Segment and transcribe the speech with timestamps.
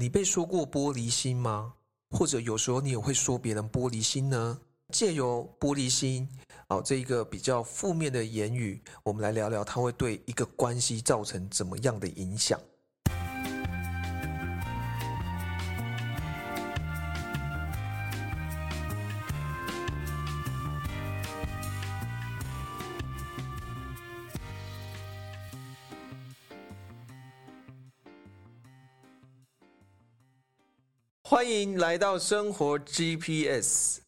[0.00, 1.74] 你被说过玻璃心吗？
[2.10, 4.60] 或者有时候你也会说别人玻璃心呢？
[4.92, 6.28] 借由玻璃心，
[6.68, 12.60] 哦，这一个比较负面的言语，我们来聊聊它会对一个关系造成怎么样的影响。
[31.38, 33.98] 欢迎来到生活 GPS，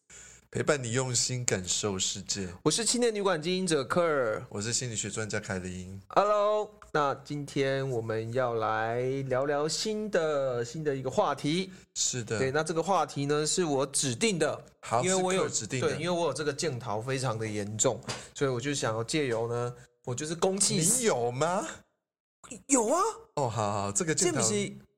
[0.51, 2.49] 陪伴你用心感受世界。
[2.61, 4.45] 我是青年旅馆经营者科尔。
[4.49, 5.97] 我是心理学专家凯琳。
[6.09, 8.99] Hello，那今天我们要来
[9.29, 11.71] 聊聊新的新的一个话题。
[11.95, 17.97] 是的，对，那这个话题呢是我指定的，好因为我有指定的对，因为我有这个镜头非常的严重，
[18.35, 21.65] 所以我就想要借由呢，我就是公器你有吗？
[22.67, 22.99] 有啊，
[23.35, 24.41] 哦，好好，这个镜头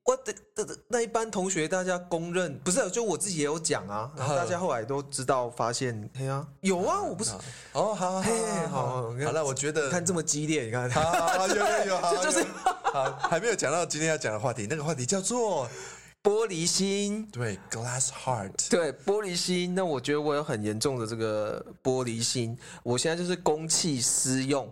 [0.04, 7.32] 我的的的那一班同学，大家公认不是，就我自己也有讲啊，然后大家后来都知道，发现，嘿啊，有啊，我不是，
[7.72, 8.32] 哦，好好嘿
[8.66, 12.46] 好好了，我觉得看这么激烈，你看，好好好有有有，就是有
[12.92, 15.66] 好，还没有讲到今天要讲的话题，那个话题叫做
[16.22, 17.26] 玻璃心。
[17.32, 18.68] 对 glass heart。
[18.68, 24.70] 对玻璃心，那我觉得我有很严重的这个玻璃心，我现在就是公器私用，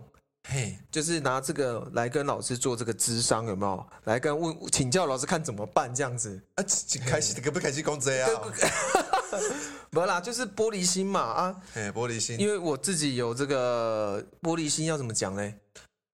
[0.49, 3.85] 嘿，就是拿这个来跟老师做这个智商，有没有？
[4.03, 6.41] 来跟问请教老师看怎么办这样子。
[6.55, 6.63] 啊，
[7.07, 8.29] 开始可不开心公这样？
[9.89, 15.55] 没有啦，就是玻璃心嘛啊，嘿，玻璃心，因为我自己有这个玻璃心，要怎么讲嘞？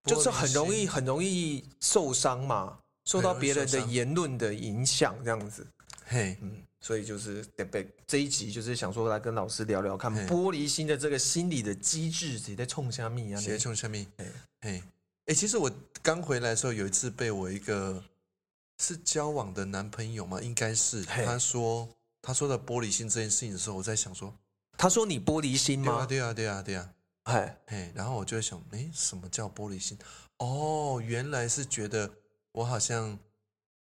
[0.06, 5.68] 就是很容易很容易受伤嘛，受到别人的言论的影响，这样子。
[6.06, 13.42] 嘿，嗯，所以就是得被这一集就是想说来跟老师聊聊看玻璃心的这个心理的机制，谁在冲虾米啊？
[13.42, 14.26] 在冲下面嘿，
[14.62, 14.84] 嘿，
[15.26, 15.70] 哎，其实我
[16.02, 18.02] 刚回来的时候，有一次被我一个
[18.80, 21.90] 是交往的男朋友嘛，应该是他说
[22.22, 24.34] 他说到玻璃心这件事情的时候，我在想说，
[24.78, 26.06] 他说你玻璃心对啊，吗？
[26.06, 29.98] 对啊，对啊，对啊，哎，嘿，然后我就在想，哎，什么叫玻璃心？
[30.38, 32.10] 哦，原来是觉得
[32.54, 33.20] 我好像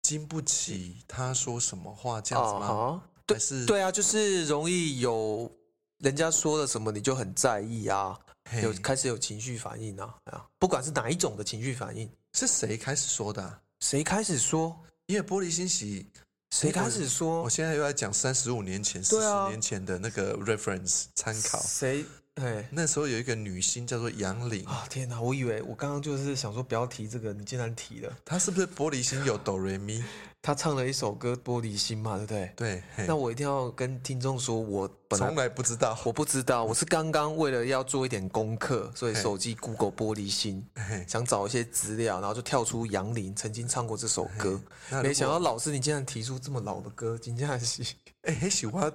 [0.09, 2.65] 经不起他说什么话这样子吗？
[2.65, 5.51] 啊，还是对啊，就是容易有
[5.99, 8.17] 人家说了什么你就很在意啊，
[8.49, 14.75] 嘿有开始有情绪反应啊啊，不管是哪一种的情绪反应，是谁开始说的啊、谁开始说，
[15.05, 16.07] 因为玻璃心喜，
[16.49, 21.59] 谁开始说我，现在又在讲三十五年前、四十啊年前的那个 reference 参考。
[21.61, 22.03] 谁？
[22.39, 22.67] 哎。
[22.71, 25.19] 那时候有一个女星叫做杨玲，啊天哪！
[25.19, 28.11] 我以为我刚刚就是想说不要提这个，你竟然提了。
[28.25, 30.03] 她是不是玻璃心有哆瑞咪？
[30.41, 32.53] 她唱了一首歌《玻璃心》嘛，对不对？
[32.55, 35.99] 对，那我一定要跟听众说，我本从来来不知道。
[36.05, 40.65] 我不知道，我是刚刚为了要做一点功课，所以手机 Google 玻璃心，
[41.05, 44.61] 想找一些资料，然后就跳出杨玲曾经唱过这首歌。
[45.03, 47.85] 没想到老师你竟然提出这么老的歌，金佳熙。
[48.21, 48.89] 哎，很喜欢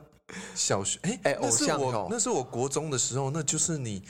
[0.54, 1.78] 小学，哎哎偶像
[2.10, 4.02] 那是我国中的时候，那就是你。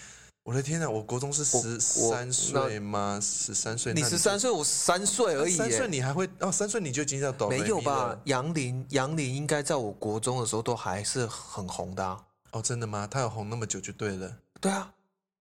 [0.44, 3.18] 我的天呐，我国中是十三岁吗？
[3.18, 3.94] 十三岁？
[3.94, 5.88] 你十三岁，我三岁而已三岁。
[5.88, 6.52] 你还会哦？
[6.52, 8.14] 三岁你就已经叫哆瑞咪没有吧？
[8.24, 12.22] 杨林，杨林应该在我国中的时候都还是很红的、啊。
[12.50, 13.08] 哦，真的吗？
[13.10, 14.36] 他有红那么久就对了。
[14.60, 14.92] 对啊，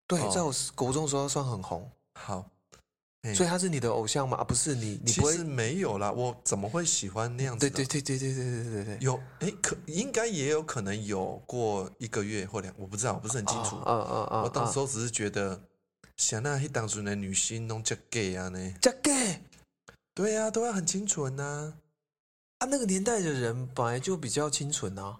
[0.07, 2.45] 对，哦在我国中的时候算很红，好，嘿
[3.33, 4.35] 所以他是你的偶像吗？
[4.37, 7.75] 啊，不是你，你不会其实没有啦，我怎么会喜欢那样子的？
[7.75, 13.77] 对对对对对对对对对，有哎，可应该也有可能有过一个月或两，我不知道，我不是很清楚。
[13.77, 14.41] 啊啊啊！
[14.43, 15.61] 我当时候候只是觉得，
[16.17, 18.73] 想那一当初的女星弄这 gay 啊呢？
[18.81, 19.39] 这个啊，
[20.13, 21.73] 对啊，都要很清纯呐、
[22.59, 25.19] 那个年代的人本来就比较清纯啊。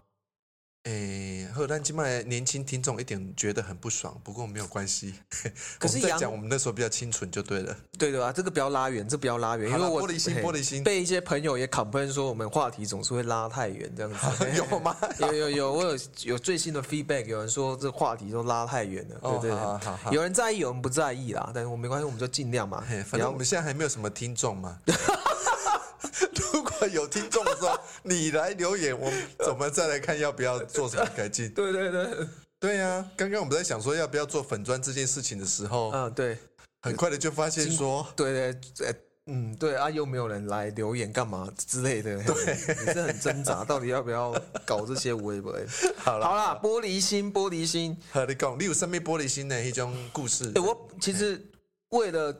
[0.84, 5.14] 哎，后但今麦年轻听众一点觉得很不爽，不过没有关系。
[5.80, 7.74] 可是杨我们在讲我们那时候比较清纯就对了。
[7.98, 8.34] 对的吧？
[8.34, 14.46] 这个不要拉远，这不要拉远，因为我玻璃心玻璃心被一些朋友也 complain 说我们话题总是会拉太远这样子。
[14.58, 14.94] 有吗？
[15.20, 24.78] 有有有，我有有最新的 feedback，有人说这话题都拉太远了，哦对对好好好对，有人在意，有人不在意啦，但是我没关系，我们就尽量嘛嘿，，反正我们现在还没有什么听众嘛。
[26.54, 31.50] 如果有听众的时候，你来留言，我们怎么再来看要不要做什么改进？
[31.50, 32.28] 对 对对，
[32.60, 36.38] 对呀、刚刚我们在想说要不要做粉砖这件事情的时候，嗯对。
[36.82, 38.34] 很快的就发现说，对
[38.78, 38.94] 对，呃
[39.28, 44.36] 嗯对啊，又没有人来留言干嘛之类的，对，也是很挣扎，到底要不要
[44.66, 45.58] 搞这些微博？
[45.96, 50.52] 好了，好啦，玻璃心，玻璃心，和你讲，你有上面玻璃心的一种故事？
[50.56, 51.42] 哎、，我其实
[51.92, 52.36] 为了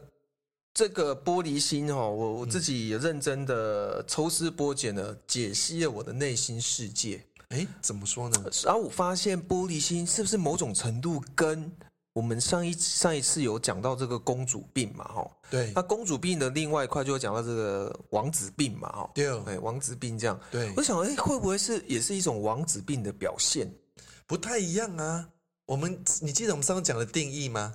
[0.74, 8.44] 这个玻璃心哦，我我自己也认真的抽丝剥茧的解析了我的内心世界，哎，怎么说呢？
[8.64, 11.72] 然后我发现玻璃心是不是某种程度跟
[12.14, 23.72] 我们上一上一次有讲到这个公主病嘛，哈，对那公主病的另外一块就会讲到这个王子病嘛，哈，对哎，王子病这样，对我，想，哎，会不会是也是一种王子病的表现？
[24.26, 25.30] 不太一样啊。
[25.66, 27.74] 我们你记得我们上次讲的定义吗？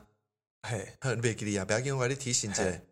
[0.63, 2.83] 嘿，很别给你啊，不要给我来提醒姐。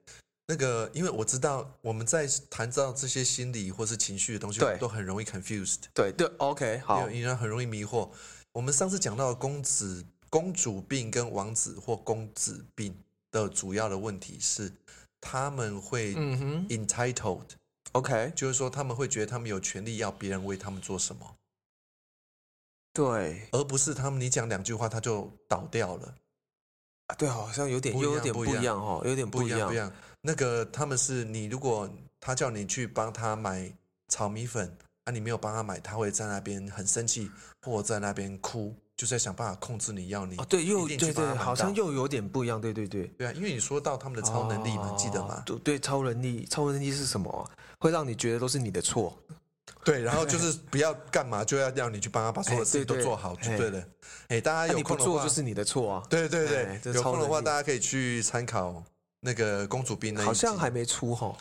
[0.48, 7.10] 那个，因为我知道我们在谈到这些心理或是情绪的东西，都很容易 confused，对对，OK，好。
[7.10, 8.08] 因，为很容易迷惑。
[8.52, 12.96] 我们上次讲到的公子、公主病跟王子或公子病
[13.32, 14.72] 的主要的问题是，
[15.20, 17.48] 他们会 entitled，、
[17.92, 21.36] ，OK，就是说他们会觉得他们有权利要别人为他们做什么，
[22.92, 26.14] 对，而不是他们你讲两句话他就倒掉了。
[27.06, 29.92] 啊对，好像有点不一又有点不一样哦，有点不一样不一样。
[30.20, 31.88] 那个他们是你，如果
[32.20, 33.72] 他叫你去帮他买
[34.08, 37.30] 炒米粉，啊，你没有帮他买，他会在那边很生气，
[37.62, 43.06] 或在那边哭，就在想办法控制你，要你啊，对，又对对，好像又有点不一样，对对对。
[43.18, 45.42] 对啊，因为你说到他们的超能力嘛，记得吗？
[45.46, 47.46] 对对，超能力，超能力是什么啊？
[47.78, 49.16] 会让你觉得都是你的错。
[49.84, 53.84] 对，然后就是不要干嘛，就要让你去帮他把所有的事情都做好，就哎对了。
[54.28, 56.02] 哎，大家有空的话，做就是你的错啊。
[56.08, 58.82] 对对对，有空的话，大家可以去参考
[59.20, 61.36] 那个公主病那一集好像还没出哈。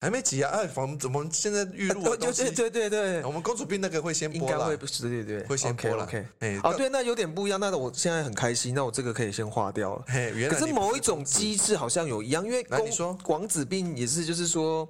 [0.00, 0.50] 还没急啊！
[0.50, 6.04] 哎，我们我们现在预录 东西对，对对对，我们公主病那个会先播啦应该会，不是对对对，会先播了。
[6.04, 7.58] OK，哎，哦，对，那有点不一样。
[7.58, 10.04] 那我现在很开心，那我这个可以先划掉了。
[10.08, 14.86] 嘿，原来可是某一种机制好像有一样，因为公来你说王子病也是，就是说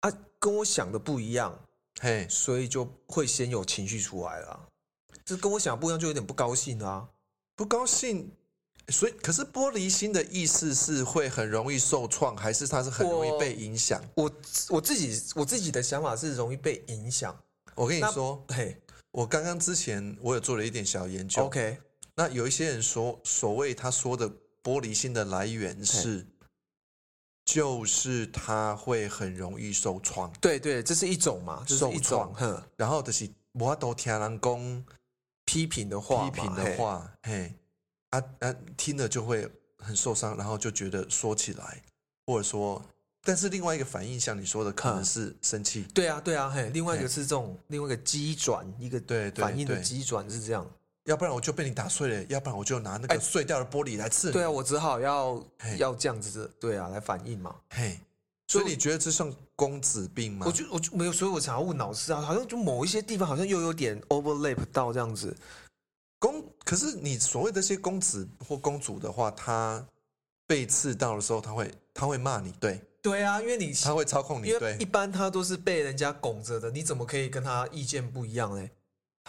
[0.00, 1.56] 啊，跟我想的不一样，
[2.00, 4.60] 嘿，所以就会先有情绪出来了啊。
[5.24, 7.08] 这跟我想的不一样，就有点不高兴啊。
[7.56, 8.30] 不高兴。
[8.90, 14.02] 所以，可是玻璃心的意思是会很容易受创，还是它是很容易被影响？
[14.14, 14.32] 我
[14.70, 17.38] 我自己我自己的想法是容易被影响。
[17.74, 18.80] 我跟你说，嘿
[19.10, 21.42] 我刚刚之前我有做了一点小研究。
[21.44, 21.76] ，OK，
[22.14, 24.26] 那有一些人说，所谓他说的
[24.62, 26.26] 玻璃心的来源是，
[27.48, 32.02] 就是他会很容易受创，对对，这是一种嘛，这是一种。
[32.02, 32.62] 创哼。
[32.76, 34.84] 然后就是我都听人讲
[35.46, 37.54] 批评的话，批评的话，嘿，
[38.10, 41.82] 啊啊，听了就会很受伤，然后就觉得说起来，
[42.26, 42.84] 或者说，
[43.22, 49.82] 但是另外一个反应，像你说的，可能嗯是生气，对啊，对啊，嘿，另外一个是这种，另外一个机转，一个对对反应的对。
[49.82, 50.70] 机转是这样。
[51.08, 54.34] 要不然我就被你打碎了，要不然我就拿那个哎碎掉的玻璃来刺你。
[54.34, 55.42] 对啊，我只好要
[55.78, 57.56] 要这样子的，对啊，来反应嘛。
[57.70, 57.98] 嘿，
[58.46, 60.44] 所以你觉得这算公子病吗？
[60.46, 65.34] 我就我就没有，所以我想要问老师啊，好像就某一些地方好像又有点 overlap 到这样子。
[66.18, 69.82] 公，可是你所谓的这些公子或公主的话，他
[70.46, 78.68] 被刺到的时候，他会他会骂你，对，对啊，因为你他会操控你，对一，般他都是被人家拱着的，你怎么可以跟他意见不一样呢？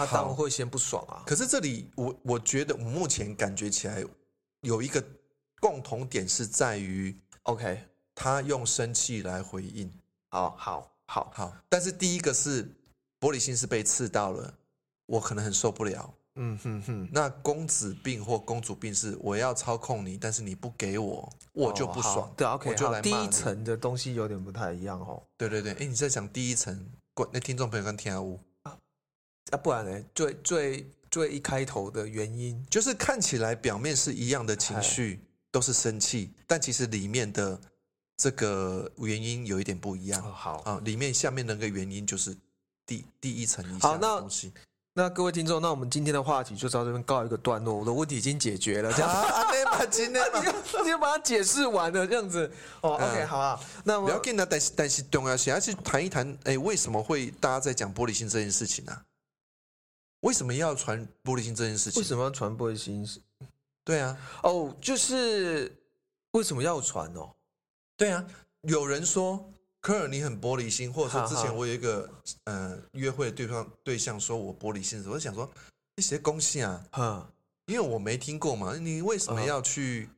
[0.06, 1.24] 他当然会先不爽啊。
[1.26, 4.04] 可是这里我我觉得我目前感觉起来
[4.62, 5.04] 有一个
[5.60, 7.14] 共同点是在于
[7.44, 7.84] OK，
[8.16, 9.92] 他用生气来回应。
[10.30, 12.64] 好好好，好，但是第一个是
[13.20, 14.54] 玻璃心是被刺到了，
[15.06, 16.14] 我可能很受不了。
[16.36, 22.20] 嗯哼哼，那公子病或公主病是我要操控你，但是你不给我，我就不爽。
[22.20, 25.22] 哦对，OK，我就来第一层的东西有点不太一样哦。
[25.36, 28.40] 对对对，哎，你在讲第一层，观那听众朋友跟听屋，
[29.52, 30.04] 啊，不然呢？
[30.14, 35.20] 最最最一开头的原因，就是看起来表面是一样的情绪，
[35.52, 37.60] 都是生气，但其实里面的
[38.18, 40.82] 这个原因有一点不一样哦、好，啊。
[40.84, 42.36] 里面下面那个原因就是
[42.86, 44.52] 第第一层以下的好那东西。
[44.94, 47.76] 那各位听众，那我们今天的话题就到这边告一个段落。
[47.76, 49.10] 我的问题已经解决了，这样。
[49.90, 52.98] 今天你就你就把它解释完了，这样子哦。
[53.00, 53.60] 嗯 OK，好啊。
[53.86, 59.02] 那我不要紧啊，但是但是重要是要去谈一谈，哎，为什么会大家在讲玻璃心这件事情啊？
[60.22, 62.02] 为什么要传玻璃心这件事情？
[62.02, 63.08] 为什么要传玻璃心？
[63.84, 65.76] 对啊，哦，就是
[66.32, 67.34] 为什么要传哦？
[67.98, 68.26] 对啊，
[68.62, 72.10] 有人说科尔你很玻璃心，或者说之哈哈前我有一个
[72.44, 75.50] 呃约会的对方对象说我玻璃心，我就想说
[75.96, 77.32] 一些恭喜啊，哼，
[77.66, 80.10] 因为我没听过嘛，你为什么嗯要去？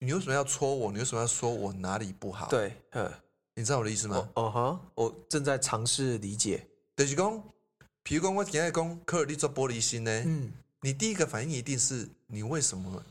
[0.00, 0.92] 你为什么要戳我？
[0.92, 3.10] 你为什么要说我哪里不好？，对，哼，
[3.54, 4.44] 你知道我的意思吗哦？
[4.44, 6.68] 哦哈，我正在尝试理解。
[6.96, 7.42] 就是讲，
[8.04, 13.02] 比如讲我今天讲科尔利做玻璃心呢，嗯，你第一个反应一定是你为什么？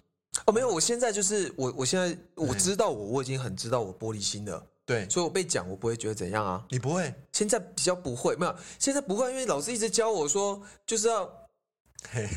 [0.45, 6.63] 哦，没有，我现在就是我，我现在我嗯知道我我已经很知道我玻璃心了，对所以我被讲我不会觉得怎样啊。
[6.69, 11.31] 你不会，现在比较不会，没有，现在不会，因为老师一直教我说，就是要嘿，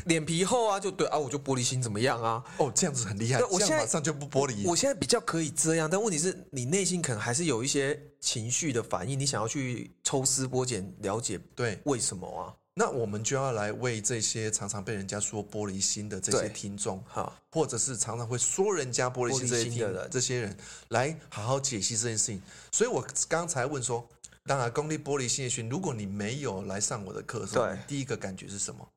[0.05, 2.43] 脸皮厚啊，就对啊，我就玻璃心怎么样啊？
[2.57, 4.67] 哦，这样子很厉害，对我现在马上就不玻璃。
[4.67, 12.53] 我现在比较可以这样，但问题是你内心可能还是有一些情绪的反应，你想要去抽丝剥茧了解对，为什么啊？
[12.79, 20.57] 那我们就要来为这些常常被人家说玻璃心的这些对听众，哈，或者是常常会说人家玻璃心这些听心的人这些人，
[20.89, 22.39] 来好好解析这件事情。
[22.71, 24.07] 所以我刚才问说，
[24.45, 28.87] 当然功利玻璃心的群，如果你没有来上我的课的时候，第一个感觉是什么？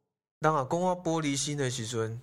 [0.40, 2.20] 当然，公话玻璃心的时阵，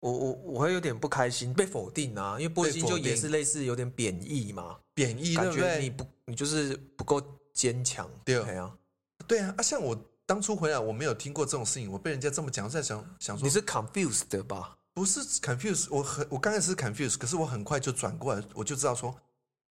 [0.00, 5.52] 我我我会有点不开心，被否定啊，因为玻璃心就也是类似有点贬义嘛，贬义，对感？
[5.52, 8.74] 觉你不你就是不够坚强，对哎呀，
[9.26, 9.94] 对啊，啊，像我
[10.26, 14.76] 当初回来，我没有听过这种事情，我被人家这么讲，我在想想说你，是 confused 的吧？
[14.94, 19.14] 不是 confused，我很我刚开始是 confused，可是我很快就转过来，我就知道说，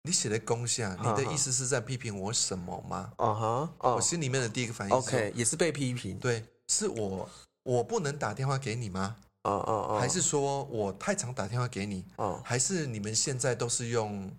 [0.04, 3.12] 你写的攻下，你的意思是在批评我什么吗？
[3.18, 7.30] 啊哈，哦我心里面的第一个反应是，OK，也是被批评，对，是我
[7.64, 9.16] 我不能打电话给你吗？
[9.44, 12.06] 啊啊啊，还是说我太常打电话给你？
[12.16, 14.32] 啊还是你们现在都是用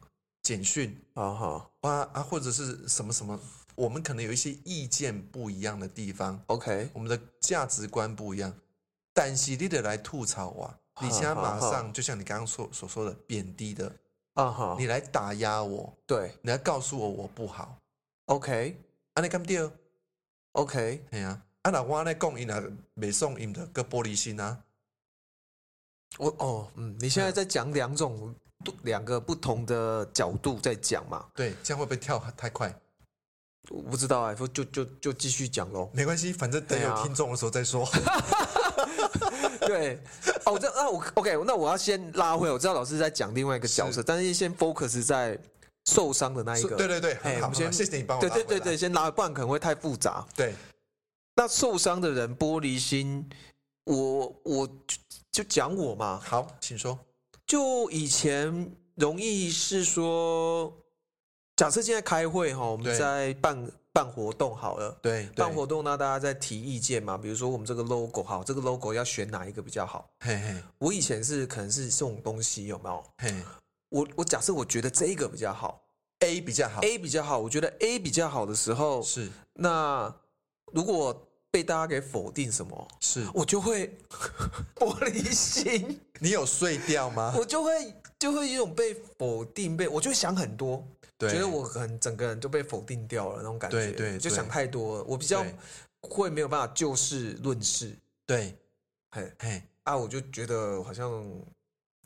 [0.42, 0.98] 简讯？
[1.14, 3.38] 啊哈啊啊，或者是什么什么？
[3.76, 8.54] 我们可能有一些意见不一样的地方，，OK，我们的价值观不一样，
[9.12, 13.92] 但是你得来吐槽我，你现在马上就像你刚刚所所说的贬低的，
[14.34, 16.32] 啊哈，你来打压我，对。
[16.42, 17.76] 你来告诉我我不好
[18.26, 18.80] ，，OK。
[19.14, 19.70] 啊，你干对
[20.52, 22.62] ？OK，哎呀，啊，那我咧讲，因若
[22.96, 24.58] 袂送因的个玻璃心啊，
[26.18, 28.34] 我哦，嗯，你现在在讲两种
[28.82, 31.26] 两个不同的角度在讲嘛？
[31.34, 32.74] 对，这样会不会跳太快？
[33.70, 35.88] 我不知道哎，就就就就继续讲喽。
[35.94, 37.88] 没关系，反正等有听众的时候再说。
[39.60, 39.98] 对，
[40.44, 45.38] 哦，这那我 OK，那我要先拉回，我知道老师在讲另外一个角色，是但是先 focus 在
[45.86, 46.76] 受伤的那一个。
[46.76, 50.22] 对对对，哎，很好，我们先谢谢你帮我对对对对，先拉，不然可能会太复杂。
[50.36, 50.54] 对
[51.36, 53.28] 那受伤的人玻璃心，
[53.84, 54.98] 我我就
[55.32, 56.98] 就讲我嘛，好，请说。
[57.46, 60.72] 就以前容易是说，
[61.56, 64.96] 假设现在开会哈，我们在办办活动好了。
[65.02, 70.08] 对，办活动那，大家在提意见嘛，比如说我们这个 logo 好，这个 logo 要选哪一个比较好？
[70.20, 73.04] 嘿嘿我以前是可能是这种东西有没有？
[73.18, 73.34] 嘿
[73.90, 75.80] 我我假设我觉得这一个比较好
[76.20, 80.14] ，A 比较好，，A 比较好，我觉得 A 比较好的时候，是那
[80.74, 83.96] 如果被大家给否定什么，是，我就会
[84.74, 87.32] 玻璃心，你有碎掉吗？
[87.38, 90.84] 我就会就会有一种被否定，被我就会想很多，
[91.16, 94.10] 对，觉得我可能整个人就被否定掉了那种感觉，对对。
[94.10, 94.98] 对就想太多。
[94.98, 95.54] 了，我比较对。
[96.00, 98.54] 会没有办法就事论事，对，
[99.12, 99.32] 嘿。
[99.38, 99.62] 嘿。
[99.84, 101.24] 啊，我就觉得好像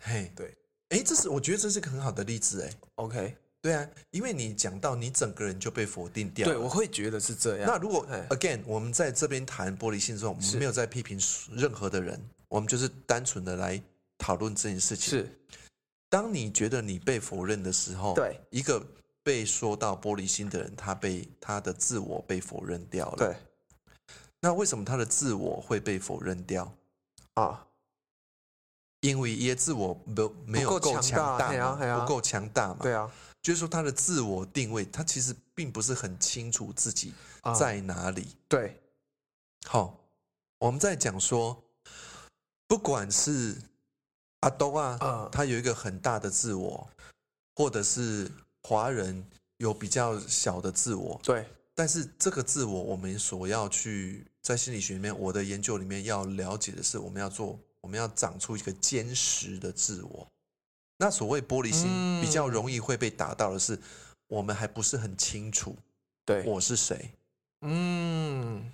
[0.00, 0.54] 嘿，对，
[0.90, 3.36] 哎，这是我觉得这是个很好的例子，哎，OK，
[3.68, 7.66] 对啊，因为你讲到你整个人就被否定掉了，对我会觉得是这样。
[7.66, 11.20] 那如果哎 again，我们在这边谈玻璃心的时候，我们是没有在批评
[11.52, 13.78] 任何的人，我们就是单纯的来
[14.16, 15.38] 讨论这件事情。，是
[16.08, 18.82] 当你觉得你被否认的时候，对一个
[19.22, 23.36] 被说到玻璃心的人，他被他的自我被否认掉了。，对
[24.40, 26.72] 那为什么他的自我会被否认掉？
[27.34, 27.66] 啊，
[29.00, 32.78] 因为耶自我没没有够强大不够强大嘛。
[32.80, 38.26] 对啊，就是说他的自我定位，他其实并不是很清楚自己啊在哪里。
[38.48, 38.80] 对
[39.66, 39.98] 好，
[40.58, 41.62] 我们在讲说，
[42.66, 43.56] 不管是
[44.40, 46.88] 阿东啊，嗯他有一个很大的自我，
[47.54, 48.30] 或者是
[48.62, 49.24] 华人
[49.58, 60.26] 有比较小的自我，对但是这个自我，我们所要去在心理学里面，我的研究里面要了解的是，我们要做，我们要长出一个坚实的自我。
[60.98, 62.20] 那所谓玻璃心，嗯。
[62.20, 63.78] 比较容易会被打到的是，
[64.26, 65.74] 我们还不是很清楚
[66.26, 67.10] 对，我是谁。
[67.62, 68.70] 嗯，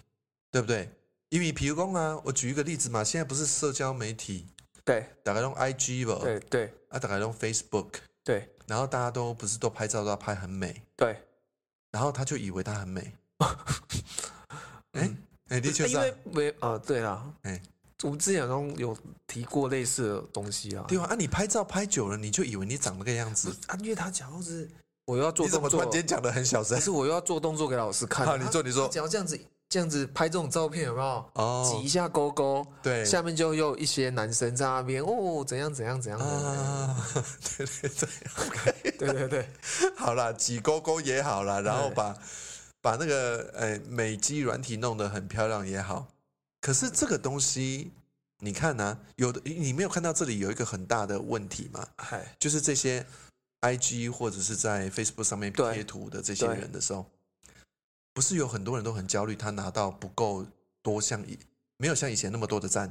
[0.50, 0.90] 对不对？
[1.28, 4.46] 因为比如讲啊，我举一个例子嘛，现在不是社交媒体，
[4.84, 5.06] 对。
[5.22, 6.74] 大概用 IG 吧，对对。
[6.88, 7.90] 啊，大概用 Facebook，
[8.24, 8.50] 对。
[8.66, 11.20] 然后大家都不是都拍照都要拍很美，对，
[11.90, 13.12] 然后他就以为他很美，
[14.92, 15.14] 哎
[15.48, 17.60] 哎，的确是因啊，为没啊，对啦，哎
[18.04, 18.96] 我们之前好像有
[19.26, 24.70] 提过类似的东西啊，对啊，啊，你拍照拍久了，你就以为你长那个样子，啊，因为他讲到是
[25.06, 26.76] 我又要做你怎么突动作，然间讲的很小声？
[26.78, 26.84] 可？
[26.84, 28.86] 是我又要做动作给老师看， 好你做你做。
[28.86, 31.30] 他只要这样子这样子拍这种照片有没有？
[31.34, 31.66] 哦。
[31.66, 33.02] 挤一下勾勾，对。
[33.04, 36.96] 下面就有一些男生在那边哦，怎样怎样怎样的，啊，
[37.56, 39.48] 对 对对，对对对，
[39.96, 42.14] 好啦，挤勾勾也好啦，然后把
[42.82, 46.06] 把那个呃美肌软体弄得很漂亮也好，
[46.64, 47.92] 可是这个东西，
[48.38, 51.86] 你看呢、有的你没有看到这里有一个很大的问题吗？
[51.98, 53.04] 嗨，就是这些
[53.60, 55.74] IG 或者是在 Facebook 上面对。
[55.74, 57.04] 贴图的这些人的时候，
[58.14, 60.46] 不是有很多人都很焦虑，他拿到不够
[60.80, 61.38] 多像以
[61.76, 62.90] 没有像以前那么多的赞，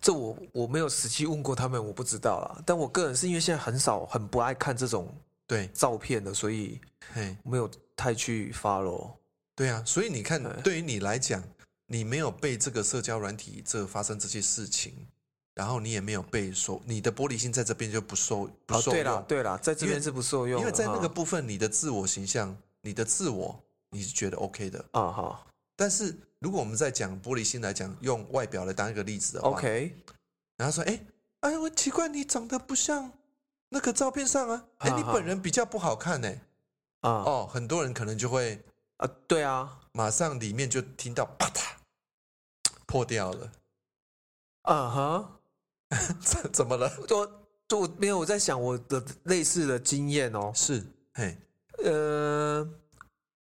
[0.00, 2.62] 这我我没有实际问过他们，我不知道啦。
[2.64, 5.14] 但我个人是因为现在很少很不爱看这种
[5.46, 6.80] 对，照片的，所以
[7.12, 9.10] 嘿，没有太去 follow。
[9.54, 10.62] 对啊，所以你看，对。
[10.62, 11.44] 对于你来讲，
[11.92, 14.94] 你没有被这个社交软体这发生这些事情，
[15.52, 24.82] 然后你也没有被说你的玻璃心在这边就不受不哦，受对了，对了，在这边是不受用的，因为在那个部分，你的自我形象、你的自我，你是觉得 OK 的。
[24.92, 25.46] 啊哈。
[25.76, 29.94] 但是如果我们在讲玻璃心来讲，用外表来当一个例子的话，OK，
[30.56, 30.98] 然后说，哎
[31.40, 33.12] 哎，我奇怪，你长得不像
[33.68, 36.28] 那个照片上啊，哎，你本人比较不好看呢。
[37.00, 37.10] 啊。
[37.10, 38.58] 哦，很多人可能就会
[38.96, 41.60] 啊，对啊，马上里面就听到啪嗒
[42.92, 43.52] 破掉了，
[44.64, 45.40] 啊哈，
[46.20, 46.92] 怎怎么了？
[47.08, 50.84] 我我没有我在想我的类似的经验哦，是，
[51.14, 51.34] 嘿，
[51.82, 52.68] 呃，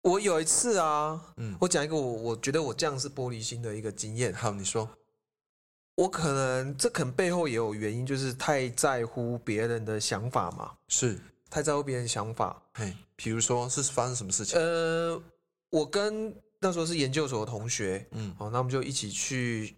[0.01, 4.89] 我有一次啊，嗯，我讲一个我我觉得我这样是玻璃心的一个经验，好，你说，
[5.95, 11.17] 我可能这可能背后也有原因，就是太在乎别人的想法嘛，是，
[11.49, 12.61] 太在乎别人的想法。
[12.73, 14.59] 嘿，比如说是发生什么事情？
[14.59, 15.17] 呃，
[15.69, 19.75] 我跟那时候是研究所的同学，嗯，哦，那我们就一起去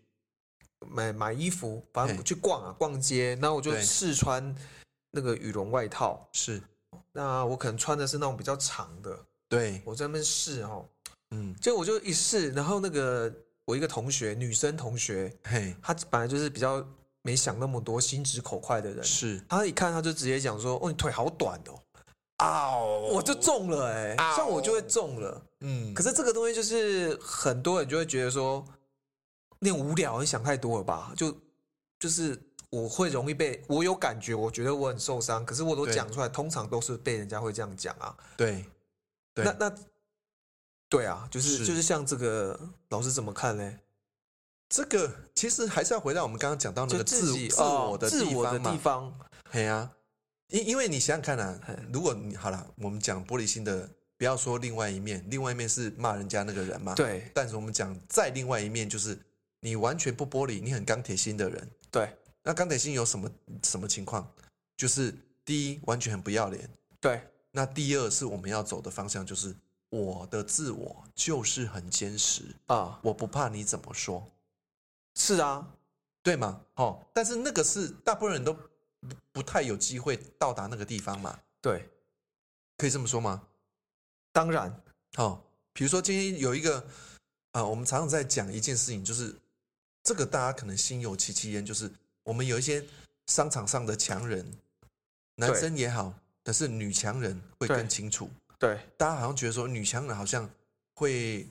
[0.87, 2.23] 买买衣服，反正嘿。
[2.23, 4.55] 去逛啊逛街，然后我就试穿
[5.11, 6.61] 那个羽绒外套，是，
[7.11, 10.85] 那我可能穿的是那种比较长的，对，我在那边试哦，
[11.31, 13.31] 嗯，结果我就一试，然后那个
[13.65, 16.83] 我一个同学，女生同学，嘿，她本来就是比较
[17.21, 21.79] 没想那么多、心直口快的人，是，她一看她就直接讲说：“哦，你腿好短哦。”
[22.41, 25.39] 啊我就，中了哎、嗷像我就会中了。
[25.61, 28.65] 嗯，可是这个东西就是很多人就会觉得说，
[29.59, 31.13] 你很无聊，你想太多了吧？
[31.15, 31.35] 就
[31.99, 32.39] 就是
[32.69, 38.15] 我会容易被我有感觉，我觉得我很受伤，可是我都讲出来，通常都是被人家会这样讲啊。
[38.35, 38.65] 对，
[39.33, 39.45] 对。
[39.45, 39.75] 那那
[40.89, 41.65] 对啊，就是是。
[41.65, 43.79] 就是像这个老师怎么看嘞？
[44.67, 49.13] 这个其实还是要回到我们刚刚讲到那个自我自我的地，方，
[49.49, 49.91] 嘿啊，
[50.47, 51.59] 因因为你想想看啊，
[51.91, 53.89] 如果你好了，我们讲玻璃心的，
[54.21, 56.93] 不要说另外一面，另外一面是骂人家那个人嘛，。
[56.93, 59.17] 对但是我们讲再另外一面，就是
[59.61, 61.71] 你完全不玻璃，你很钢铁心的人。
[61.89, 62.07] 对
[62.43, 63.31] 那钢铁心有什么
[63.63, 64.31] 什么情况？
[64.77, 65.11] 就是
[65.43, 66.63] 第一，完全很不要脸；
[66.99, 69.55] 对那第二是我们要走的方向，就是
[69.89, 74.23] 我的自我就是很坚实，啊，我不怕你怎么说，
[75.15, 75.67] 是啊，
[76.21, 76.61] 对吗？
[76.75, 78.61] 哦，但是那个是大部分人都不
[79.31, 81.89] 不太有机会到达那个地方嘛，对，
[82.77, 83.47] 可以这么说吗？
[84.31, 84.81] 当然，
[85.17, 85.41] 哦，
[85.73, 86.85] 比如说今天有一个
[87.51, 89.35] 啊、我们常常在讲一件事情，就是
[90.03, 91.91] 这个大家可能心有戚戚焉，就是
[92.23, 92.83] 我们有一些
[93.27, 94.49] 商场上的强人，
[95.35, 96.13] 男生也好，
[96.43, 98.29] 但是女强人会更清楚。
[98.57, 98.79] 对。
[98.97, 100.49] 大家好像觉得说女强人好像
[100.95, 101.45] 会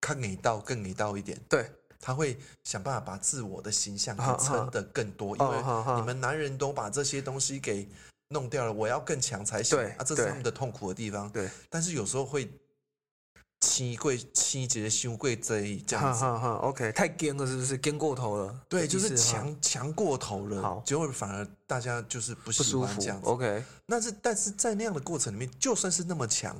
[0.00, 5.56] 看给到更给到一点，对，他会想办法把自我的形象撑得更多，因为
[5.96, 7.88] 你们男人都把这些东西给
[8.28, 11.30] 弄掉了，我要更强才行对啊，这是他们的痛苦的地方。
[11.30, 12.50] 对，但是有时候会
[13.60, 18.64] 欺贵欺节羞贵这一这样子，哈哈哈，OK，太尖了，是不是尖过头了？
[18.68, 23.26] 对，就是强强过头了好，结果反而大家就是不不喜舒服欢这样子。
[23.26, 26.56] ，OK，那是但是在那样的过程里面，就算是那么强，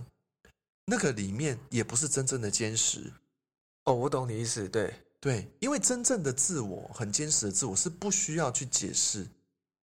[0.87, 3.13] 那个里面也不是真正的坚实。
[3.85, 9.27] 哦，我懂你意思，对，对，因为真正的自我，很坚实的自我是不需要去解释。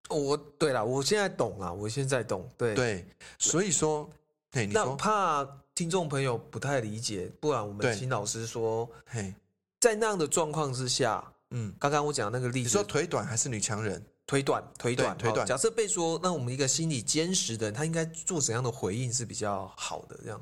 [0.10, 4.10] 哦我对了，我现在懂了，我现在懂，对，对，所以说，
[4.52, 9.34] 那说，怕听众朋友不太理解，不然我们对请老师说，嘿，
[9.80, 14.06] 在那样的状况之下，嗯，刚刚我讲的那个例子，你说腿短还是女强人？
[14.28, 20.20] 腿短，腿短，腿短假设被说，那我们一个心理坚实的人，他应该做怎样的回应是比较好的？
[20.24, 20.40] 这样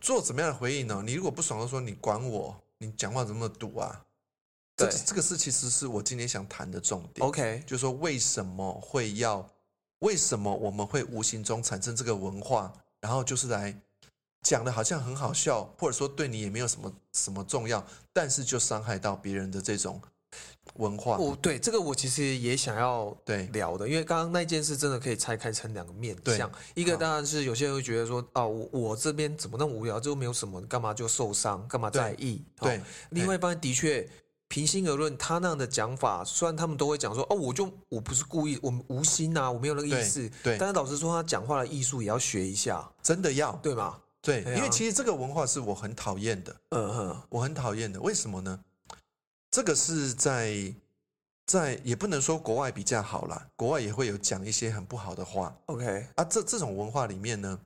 [0.00, 1.02] 做怎么样的回应呢？
[1.04, 4.05] 你如果不爽，就说你管我，你讲话怎么那么毒啊？
[4.76, 7.26] 这这个是其实是我今天想谈的重点。
[7.26, 9.48] ，OK，就是说为什么会要，
[10.00, 13.74] 为什么我们会无形中产生这个文化，然后就是来
[14.42, 20.00] 讲的好像很好笑，或者说对你也没有什么什么重要，但是就伤害到别人的这种
[20.74, 21.16] 文化。
[21.16, 32.44] 哦，对，这个我其实也想要对聊的，因为刚刚那件事真的可以拆开成两个面对向，一个好当然是有些人会觉得说，哦，我我这边怎么那么无聊，就没有什么，干嘛就受伤，干嘛在意？
[32.58, 34.06] 哦对，另外一方面的确，
[34.48, 40.28] 平心而论，他那样的讲法，虽然他们都会讲说，哦，我就我不是故意，我们无心啊，我没有那个意思。
[40.42, 43.98] 对但是老实说，他讲话的艺术也要学一下，真的要对吗？
[44.22, 48.00] 对，因为其实这个文化是我很讨厌的，嗯哼，我很讨厌的。
[48.00, 48.60] 为什么呢？
[49.50, 50.74] 这个是在
[51.46, 55.56] 在也不能说国外比较好啦，国外也会有讲一些很不好的话。
[55.66, 57.58] ，OK，啊，这这种文化里面呢，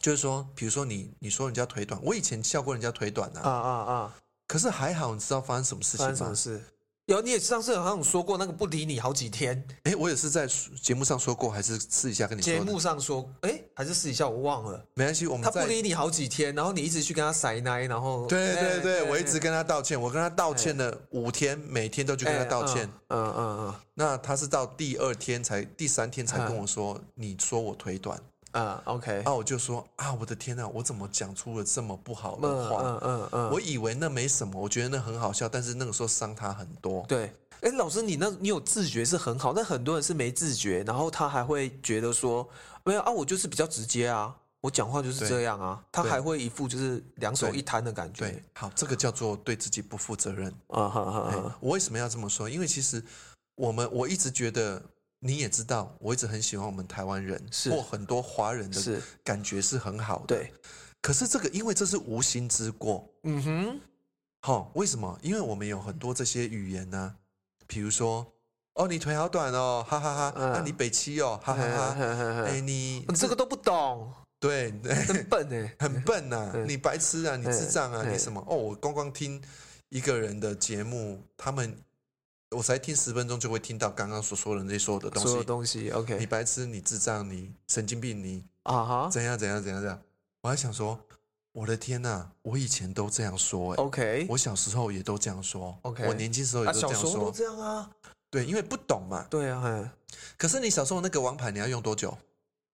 [0.00, 4.14] 就是说，比如说你你说人家腿短，我以前笑过人家腿短啊，啊啊啊，
[4.48, 6.34] 可是还好，你知道发生什么事情吗发生什么？
[6.34, 6.64] 事？
[7.06, 10.46] 有你也上次好像有说过那个不理你好几天，哎，我也是在
[10.82, 12.52] 节目上说过，还是私底下跟你说？
[12.52, 14.84] 节目上说，哎，还是私底下我忘了。
[14.92, 22.86] 没关系，我们他不理你好几天，然后你一直去跟他塞奶，然后对对哎对，哎我一直跟他道歉，我跟他道歉了五天，每天都去跟他道歉。
[23.08, 28.20] 嗯嗯嗯那他是到第二天才，第三天才跟我说，你说我腿短，
[28.52, 32.82] 嗯嗯，OK，啊，我就说啊，我的天呐，我怎么讲出了这么不好的嗯话？
[32.82, 37.04] 嗯嗯嗯，我以为那没什么，我觉得那很好笑，但是那个时候伤他很多。
[37.08, 37.32] 对。
[37.60, 42.48] 哎，老师，你那，你有自觉是很好，但很多人是没自觉，然后他还会觉得说，
[42.84, 48.26] 没有啊，我就是比较直接啊，我讲话就是这样啊，他还会一副就是两手一摊的感觉。
[48.26, 50.54] 对，好，这个叫做对自己不负责任。
[50.68, 52.48] 啊哈哈，我为什么要这么说？
[52.48, 53.02] 因为其实
[53.56, 54.80] 我们我一直觉得，
[55.20, 60.36] 你也知道，我一直很喜欢我们台湾人是或很多华人的，感觉是很好的。
[60.36, 60.52] 对，
[61.02, 63.08] 可是这个，因为这是无心之过。
[63.24, 63.80] 嗯哼，
[64.42, 65.18] 好、为什么？
[65.22, 67.14] 因为我们有很多这些语言呢、
[67.66, 68.24] 比如说，
[68.74, 71.96] 哦，你腿好短哦，哈哈哈，嗯那、你北七哦，哈哈哈，
[72.44, 75.74] 哎，哎，你你这个都不懂，对很，笨哎。
[75.80, 78.40] 很笨呐、嗯你白痴啊，你智障啊，嗯你什么？
[78.48, 79.42] 哦，我光光听
[79.88, 81.76] 一个人的节目，他们
[82.50, 85.44] 我才听十分钟就会听到刚刚所说的那些所有的东所有西。
[85.44, 90.00] 东西，OK，你白痴，你智障，你神经病，你啊哈怎样怎样怎样怎样？
[90.40, 90.98] 我还想说，
[91.52, 97.30] 我的天呐、我以前都这样说、哎，，OK，我小时候也都这样说 OK 我年轻时候也啊，都这样说。
[97.30, 97.90] 这样啊，
[98.30, 99.26] 对，因为不懂嘛。
[99.28, 99.90] 对啊，嗯
[100.38, 102.16] 可是你小时候那个王牌，你要用多久？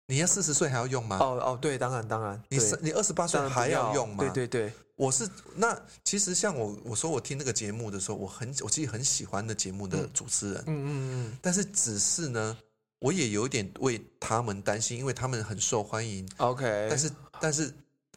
[0.06, 1.18] 你要四十岁还要用吗？
[1.20, 4.18] 哦哦，对，当然当然，你是你二十八岁还要用吗？
[4.18, 10.90] 对对对，我是那其实像我我说我听那个节目的时候，我很我其实很喜欢的节目的主持人，嗯嗯
[11.28, 11.38] 嗯。
[11.42, 12.58] 但是只是呢，
[13.00, 16.28] 我也有点为他们担心，因为他们很受欢迎。
[16.38, 17.74] ，OK，但是但是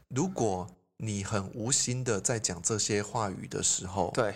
[0.09, 4.35] 如果你很无心的在讲这些话语的时候，对，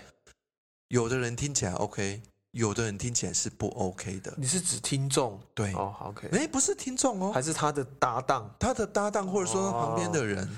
[0.89, 2.21] 有的人听起来 OK，
[2.53, 4.33] 有的人听起来是不 OK 的。
[4.37, 5.39] 你是指听众？
[5.55, 8.51] 对，哦，OK，哎，不是听众哦，还是他的搭档？
[8.59, 10.49] 他的搭档或者说他旁边的人，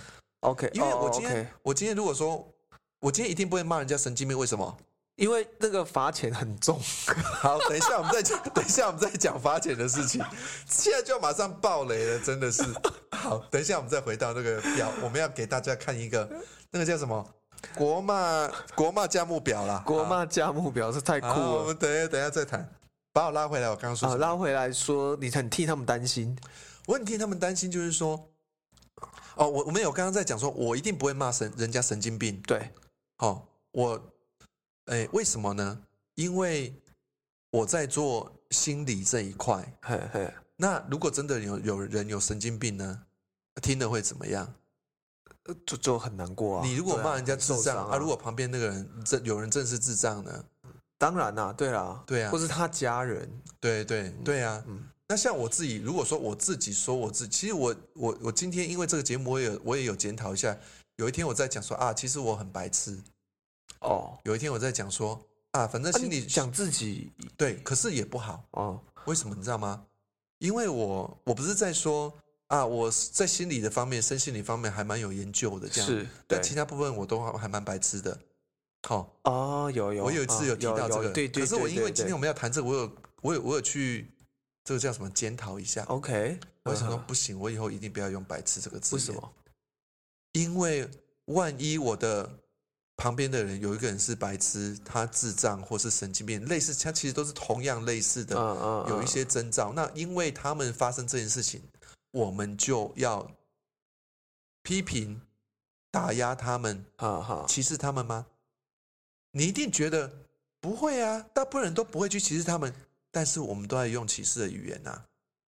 [0.43, 2.47] ，OK，因为我哦今天、我今天如果说
[3.01, 4.77] 我今天一定不会骂人家神经病，为什么？
[5.17, 6.81] 因为那个罚钱很重，
[7.43, 10.25] 好，等一下我们再讲，等一下我们再讲罚钱的事情。
[10.67, 12.63] 现在就马上爆雷了，真的是。
[13.11, 16.29] 好，等一下我们再回到那个表，我们要给大家看一个
[16.71, 17.25] 那个叫什么
[17.77, 19.83] 国骂国骂价目表啦。
[19.87, 21.65] 国骂价目表是太酷了，我。
[21.65, 22.67] 们等一下等一下再谈。
[23.13, 24.15] 把我拉回来，我刚刚说啊？
[24.17, 26.35] 拉回来说，你很替他们担心，
[26.87, 28.19] 我很替他们担心，就是说，
[29.43, 32.41] 哦，我我们有刚刚在讲说，我一定不会骂神人家神经病。
[32.43, 32.71] 对，
[33.19, 34.01] 哦，我，
[34.85, 35.83] 哎，为什么呢？
[36.15, 36.73] 因为
[37.51, 39.77] 我在做心理这一块。
[39.83, 43.03] 嘿嘿，那如果真的有有人有神经病呢，
[43.61, 44.55] 听了会怎么样？
[45.47, 46.65] 呃就就很难过啊。
[46.65, 50.45] 你如果骂人家智障啊，如果旁边那个人真有人正是智障呢？
[50.99, 53.29] 当然啦，对啦，对啊或是他家人，
[53.59, 54.63] 对对对啊。
[54.69, 60.59] 嗯那像我自己，如果说我自己说我自己，其实我我我今天因为这个节目，我也有我也有检讨一下。
[60.97, 62.99] 有一天我在讲说啊，其实我很白痴。
[63.81, 68.43] 哦，有一天我在讲说啊，反正啊心里你讲自己对，可是也不好。
[68.53, 69.85] 哦，为什么你知道吗？
[70.39, 72.11] 因为我我不是在说
[72.47, 75.91] 啊，我在心理的方面、身心理方面还蛮有研究的，这样。
[75.91, 78.19] 是对但其他部分我都还还蛮白痴的。
[78.89, 84.11] 好、哦，有有，我有一次啊有提到这个，对对，可是我因为今天我们要谈这个，我有我有我有去
[84.65, 85.83] 这个叫什么检讨一下。
[85.85, 88.95] OK，我想说嗯不行，我以后一定不要用“白痴”这个字。
[88.95, 89.13] 为什？
[89.13, 89.33] 么？
[90.33, 90.89] 因为
[91.27, 92.39] 万一我的
[92.97, 98.37] 旁边的人有一个人是白痴，他智障或是神经病，类似，他其实都是同样类似的。
[98.39, 99.73] 嗯嗯，有一些征兆。
[99.75, 101.61] 那因为他们发生这件事情，
[102.13, 103.31] 我们就要
[104.63, 105.21] 批评、
[105.91, 108.27] 打压他们、哈哈，歧视他们吗？
[109.33, 110.11] 你一定觉得
[110.61, 112.73] 不会啊，大部分人都不会去歧视他们，
[113.13, 115.05] 但是我们都在用歧视的语言呐、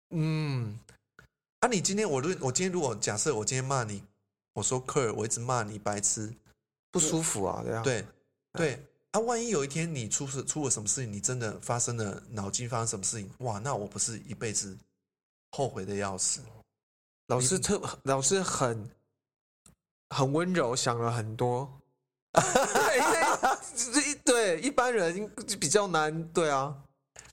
[0.10, 0.78] 嗯，
[1.62, 1.70] 啊。
[1.70, 4.04] 你今天我如我今天如果假设我今天骂你，
[4.54, 6.34] 我说科尔，我一直骂你白痴，
[6.92, 8.06] 不舒服啊，对啊，对
[8.52, 8.88] 对。
[9.12, 14.76] 啊，万一有一天你出事出了什么事情，你真的发生了脑筋发生什么事情，哇，那我不是一辈子
[15.52, 16.42] 后悔的要死。
[17.28, 18.90] 老师特老师很
[20.10, 21.72] 很温柔，想了很多。
[24.26, 26.76] 对一般人比较难，对啊，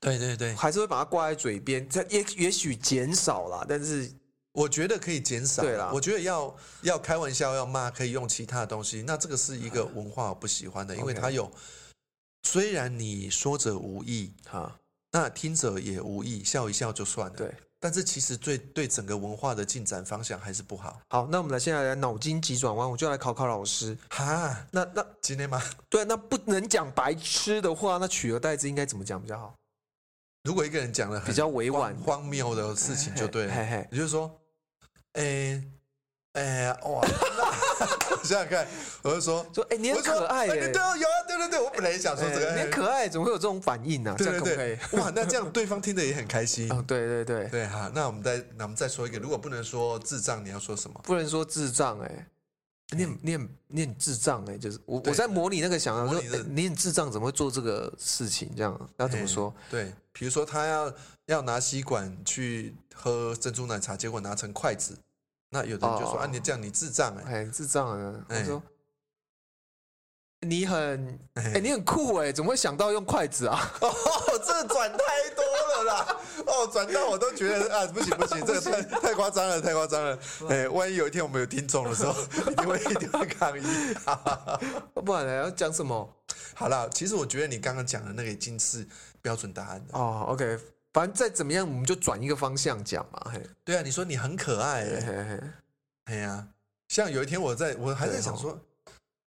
[0.00, 4.10] 对对对，还是会把它挂在嘴边，这也也许减少了，但是
[4.52, 5.62] 我觉得可以减少。
[5.62, 9.02] 对啦我觉得要要开玩笑要骂，可以用其他的东西。
[9.02, 11.52] 那这个是一个文化我不喜欢的，因为它有
[12.44, 14.74] 虽然你说者无意，哈，
[15.12, 17.36] 那听者也无意，笑一笑就算了。
[17.36, 20.98] 对，但是其实对对整个文化的进展方向还是不好。
[21.10, 23.94] 好，那我们来现在来脑筋急转弯，我就来考考老师。
[24.08, 25.62] 哈，那那今天吗？
[25.90, 29.54] 对，那不能讲白痴的话，那取而代之应该怎么讲比较好？
[30.50, 33.54] 如果一个人讲了很比较委婉荒荒谬的事情，就对了。
[33.54, 34.28] 嘿嘿，也就是说，
[35.12, 35.62] 哎
[36.32, 37.00] 哎哇，
[38.10, 38.66] 那想想看，
[39.02, 44.56] 我就说，说哎、你很可爱对哦，有啊，对对对，我本来也想说这个，哎你很可爱，怎么会有这种反应呢、对对？
[44.56, 46.68] 对，哇，那这样对方听得也很开心。
[46.72, 51.00] 啊， 对对对，对哈，那我们再那我们再说一个，如果不能说智障，你要说什么？
[51.04, 52.26] 不能说智障哎、
[52.92, 58.50] 你很你很你很智障哎、就是我我在模拟那个想象说、模拟这哎你很智障，怎么会做这个事情？
[58.56, 59.54] 这样要怎么说？
[59.70, 60.92] 对，比如说他要
[61.26, 64.98] 要拿吸管去喝珍珠奶茶，结果拿成筷子，
[65.50, 68.24] 那有的人就说、哦啊，你这样你智障哎、哎，智障啊！
[68.28, 68.62] 我哎说
[70.40, 73.72] 你很哎哎、你很酷哎、怎么会想到用筷子啊？
[73.82, 73.92] 哦，
[74.44, 74.98] 这转太
[75.34, 76.16] 多了啦！
[76.46, 80.18] 哦，转到我都觉得啊，不行不行，这个太太夸张了，太夸张了。
[80.48, 82.14] 哎，万一有一天我们有听众的时候，
[82.50, 83.62] 一定会一定会抗议。
[85.04, 86.10] 不然呢要讲什么？
[86.54, 88.86] 好啦，其实我觉得你刚刚讲的那个已经是
[89.20, 89.98] 标准答案了。
[89.98, 90.58] 哦，OK，
[90.94, 93.30] 反正再怎么样，我们就转一个方向讲嘛。
[93.30, 95.40] 嘿，对啊，你说你很可爱嘿哎、
[96.04, 96.48] 哎呀，
[96.88, 98.58] 像有一天我在我还在想说，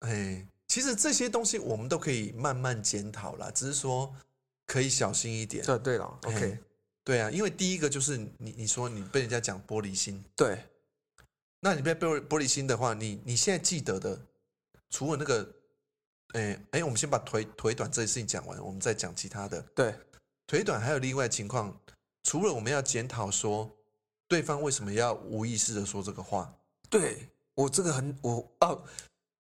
[0.01, 4.14] 哎，其实这些东西我们都可以慢慢检讨啦，只是说
[4.66, 5.64] 可以小心一点。
[5.64, 6.59] 这对了哎，OK，
[7.05, 10.64] 对啊，因为第一个就是你你说你被人家讲玻璃心，对，
[11.61, 14.20] 那你被玻玻璃心的话，你你现在记得的，
[14.90, 15.55] 除了那个，
[16.35, 19.62] 哎哎，我们先把腿腿短这件事情讲完，我们再讲其他的。
[19.74, 19.94] 对，
[20.46, 21.81] 腿短还有另外情况，
[22.24, 23.70] 除了我们要检讨说
[24.26, 26.52] 对方为什么要无意识的说这个话，
[26.90, 28.85] 对我这个很我哦，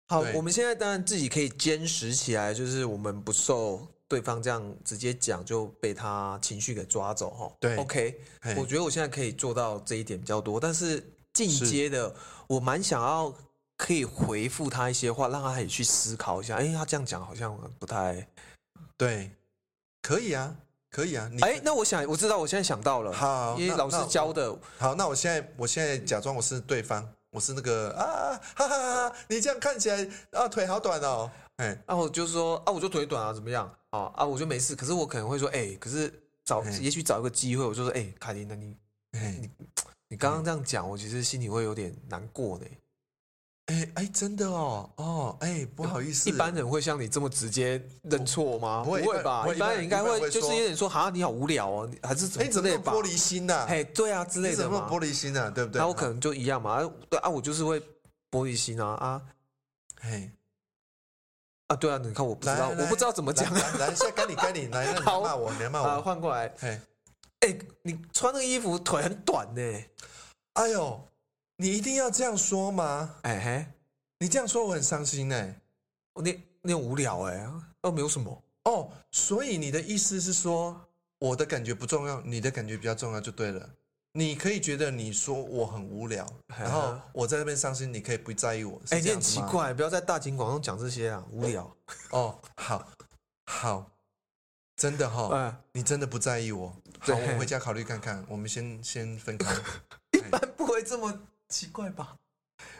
[0.07, 7.51] 好，我们现在当然自己可以坚持起来，就是我们不受对方这样直接讲就被他情绪给抓走哈。
[7.59, 8.19] 对，OK，
[8.57, 12.13] 我觉得我现在可以做到这一点比较多，但是进阶的
[12.47, 13.33] 我蛮想要
[13.75, 16.57] 可以回复他一些话，让他也去思考一下。
[16.57, 18.27] 哎，他这样讲好像不太……
[18.95, 19.31] 对，
[20.03, 20.55] 可以啊，
[20.91, 33.69] 可以啊，你哎，那我想我知道，我现在想到了，好，因为老师教的，好，那我现在我现在假装我是对方，我是那个啊，哈哈哈哈，你这样看起来啊腿好短哦，哎，啊，我就说啊，我就腿短啊，怎么样？
[33.89, 34.73] 啊啊，我就没事。
[34.73, 36.11] 可是我可能会说，哎、可是
[36.45, 38.77] 找嘿也许找一个机会，我就说，哎、凯琳，那你
[39.11, 39.49] 你
[40.07, 42.65] 你刚刚这样讲，我其实心里会有点难过呢。
[43.67, 48.83] 哎哎，真的哦，哦，哎，不好意思，一般人会像你这么直接认错吗？
[48.83, 49.43] 不会会吧？
[49.51, 53.65] 一般人应该会就是有点说，哈，你好无聊哦，你还是怎哎，么之类玻璃心呐？
[53.67, 54.87] 哎，对啊，之类的嘛怎么。
[54.87, 55.49] 玻璃心呐？
[55.49, 55.79] 对不对？
[55.79, 57.79] 那我可能就一样嘛，啊，对啊，我就是会
[58.29, 59.21] 玻璃心啊啊
[59.99, 60.29] 嘿，
[61.67, 66.81] 啊，对啊，你看我不知道，我不知道怎么讲来来，来，现在该你该你来，骂我，你来骂啊，我，换过来，哎，
[67.39, 69.61] 哎，你穿那个衣服腿很短呢，
[70.53, 71.07] 哎呦，
[71.57, 73.15] 你一定要这样说吗？
[73.23, 73.65] 哎嘿。
[74.19, 75.61] 你这样说我很伤心哎。
[76.13, 77.45] 哦你你很无聊哎、
[77.81, 78.43] 哦没有什么。
[78.63, 80.87] 哦，所以你的意思是说，
[81.19, 83.69] 我的感觉不重要，你的感觉比较重要就对了。
[84.13, 88.81] 你可以觉得你说我很无聊，然后我在那边伤心，你可以不在意我。
[88.85, 89.19] 是哎、你很。
[89.19, 91.75] 奇怪，不要在大庭广众讲这些啊，无聊。
[92.11, 92.87] 哦，好，
[93.45, 93.91] 好，
[94.77, 96.69] 真的哈、哎、你真的不在意我。
[96.69, 98.25] 好，对我回家考虑看看。
[98.29, 99.53] 我们先先分开。
[100.17, 101.19] 一般不会这么
[101.55, 102.17] 奇怪吧？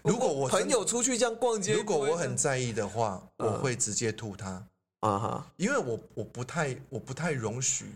[0.04, 4.68] 如果我朋友出去这样逛街，如果我很在意的话，嗯我会直接吐他，
[5.00, 7.90] 啊哈，因为我我不太我不太容许，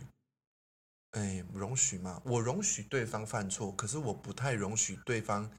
[1.12, 5.52] 哎，容许嘛，我容许对方犯错，可是我不太容许对方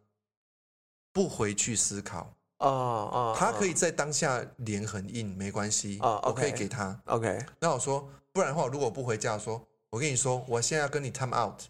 [1.13, 2.33] 不回去思考。
[2.57, 6.99] 啊啊，他可以在当下脸很硬，没关系，啊我可以给他。
[7.05, 11.61] OK 那我说，不然的话，如果我不回家，说，我跟你说，我现在要跟你 time out，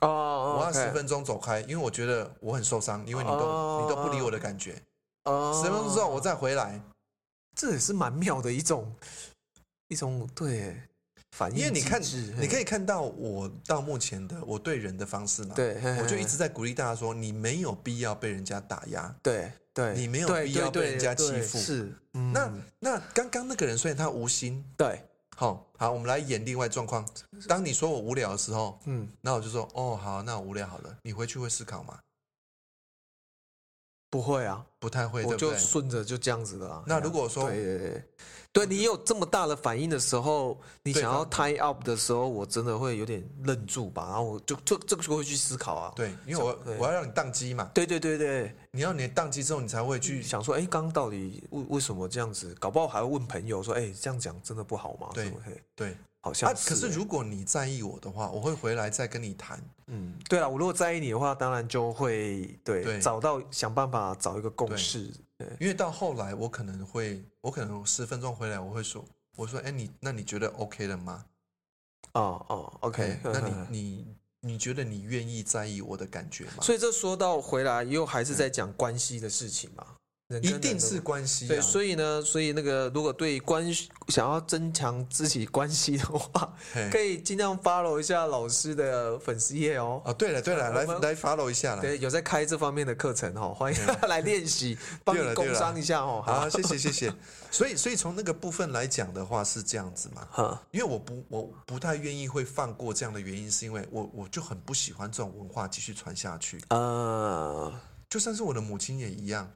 [0.00, 3.80] 哦，我要十分钟走开，因为我觉得我很受伤，因为你都、哦。
[3.82, 4.80] 你都不理我的感觉。
[5.24, 5.60] 哦。
[5.62, 6.80] 十分钟之后我再回来，
[7.54, 8.92] 这也是蛮妙的一种
[9.88, 10.76] 一种对
[11.32, 12.00] 反应因为你看，
[12.40, 19.14] 你可以看到我到目前的我对人的方式嘛，，对，我就一直在鼓励大家说，你没有必要被人家打压。
[19.22, 21.58] 对对，你没有必要被人家欺负。
[21.58, 22.32] 是，嗯。
[22.32, 25.00] 那那刚刚那个人虽然他无心，对，
[25.40, 27.06] 好好，我们来演另外状况。
[27.46, 31.96] 当你说我无聊的时候，嗯，那我就说，哦，好，那我无聊好了，你回去会思考吗？
[34.10, 35.54] 不会啊，不太会，我就？
[35.56, 36.82] 顺着就这样子的啊。
[36.86, 38.04] 那如果说对对对，
[38.52, 45.92] 对你有这么大的反应的时候，你想要 tie up 的时候，我真的会有点愣住吧，然后我就就这个时候会去思考啊。
[45.94, 52.54] 对，因为我我要让你宕机嘛，对对对对，你要你宕机之后，你才会去想说，哎，刚刚到底为为什么这样子？
[52.58, 55.10] 搞不好还会问朋友说，哎，这样讲真的不好吗？
[55.12, 55.32] 对？
[55.76, 55.96] 对。
[56.28, 59.58] 好像啊，可是欸如果你在意我的话，我会回来再跟你谈。
[59.86, 65.10] 嗯，对了，我如果在意你的话，当然就会对对找到想办法找一个共对识。
[65.38, 69.02] 对，因为到后来，我可能会，我可能十分钟回来，我会说，
[69.36, 71.24] 我说，哎，你那你觉得 OK 了吗？
[72.12, 74.06] 哦哦，OK，哎那你你
[74.40, 76.60] 你觉得你愿意在意我的感觉吗？
[76.60, 79.86] 所以这说到回来，又还是在讲关系的事情嘛，
[80.42, 81.60] 一定是关系对，啊。
[81.62, 86.54] 所以呢，所以那个如果对关系想要增强自己关系的话，
[86.92, 90.02] 可以尽量 follow 一下老师的粉丝页哦。
[90.04, 91.80] 哦，对了对了，来来 follow 一下啦。
[91.80, 96.22] 对，有在开这方面的课程哦，欢迎 来练习，帮你工对了对了商一下哦。
[96.22, 97.14] 好，谢谢谢谢。
[97.50, 106.60] 所以所以从那个部分来讲的话是这样子嘛，哈，因为我不我不太愿意会放过这样的原因，是因为我我就很不喜欢这种文化继续传下去。
[106.68, 107.72] 呃，
[108.10, 109.50] 就算是我的母亲也一样，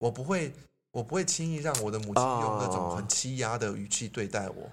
[0.00, 0.52] 我不会
[0.90, 4.68] 我不会轻易让我的母亲用那种很欺压的语气对待我，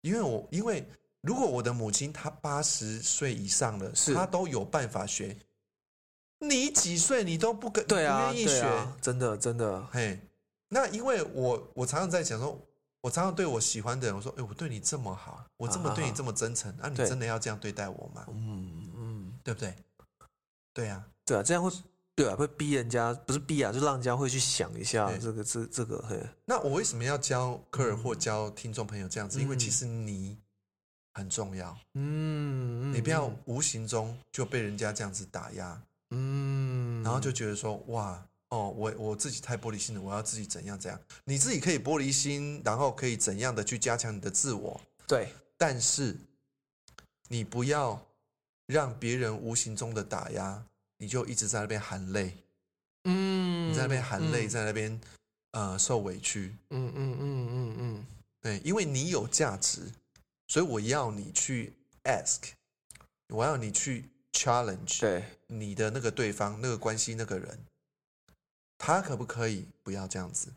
[0.00, 0.82] 因为我因为
[1.20, 5.36] 如果我的母亲她八十岁以上了，她都有办法学，
[6.38, 10.18] 你几岁你都不跟对啊，不愿意学，真的真的，嘿，
[10.68, 12.58] 那因为我我常常在讲说，
[13.00, 18.24] 我常常对我喜欢的人，我说，哎，我对你这么好，我这么对你这么真诚，啊，你真的要这样对待我吗？
[18.28, 19.74] 嗯嗯，对不对？
[20.72, 21.70] 对啊，对啊，这样会。
[22.20, 25.18] 对啊，会逼人家，不是逼啊，就让人家会去想一下对。
[25.18, 29.40] 这个这这个，嘿，那我为什么要教科尔或教听众朋友这样子？
[29.40, 30.36] 因为嗯其实你
[31.14, 41.00] 很重要，嗯，你不要无形中就被人家这样子打压，嗯，然后就觉得说哇哦，我我自己太玻璃心了，我要自己怎样怎样。
[41.24, 46.14] 你自己可以玻璃心，然后可以怎样的去加强你的自我，对，但是
[47.28, 47.98] 你不要
[48.66, 50.62] 让别人无形中的打压，
[51.00, 52.36] 你就一直在那边含泪，
[53.04, 55.00] 嗯，你在那边含泪，嗯在那边
[55.52, 56.54] 呃受委屈。
[56.68, 58.06] 嗯嗯嗯嗯嗯，
[58.42, 59.90] 对，因为你有价值，
[60.48, 61.72] 所以我要你去
[62.04, 62.50] ask，
[63.28, 67.58] 我要你去 challenge 对，你的那个对方、那个关系、那个人，
[68.76, 70.52] 他可不可以不要这样子？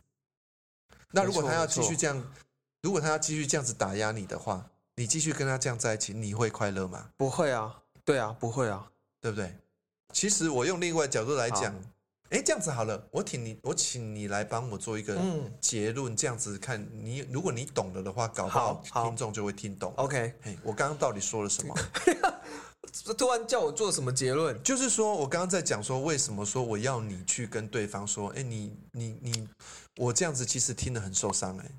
[1.12, 2.34] 那如果他要继续这样，
[2.82, 7.12] 如果他要继续这样子打压你的话，你继续跟他这样在一起，你会快乐吗？
[7.16, 9.56] 不会啊，对啊，不会啊，对不对？
[10.14, 11.80] 其实我用另外角度来讲好，
[12.30, 19.94] 哎，这样子好了，我请你，我请你来帮我做一个嗯结论，这样子看你，如果你懂了的话，搞不好好好听众就会听懂。
[19.98, 21.76] ，OK，嘿，我刚刚到底说了什么？
[23.18, 24.62] 突然叫我做什么结论？
[24.62, 29.48] 就是说我刚刚在讲说，为什么说我要你去跟对方说，哎，你你你，
[29.98, 31.72] 我这样子其实听得很受伤，哎，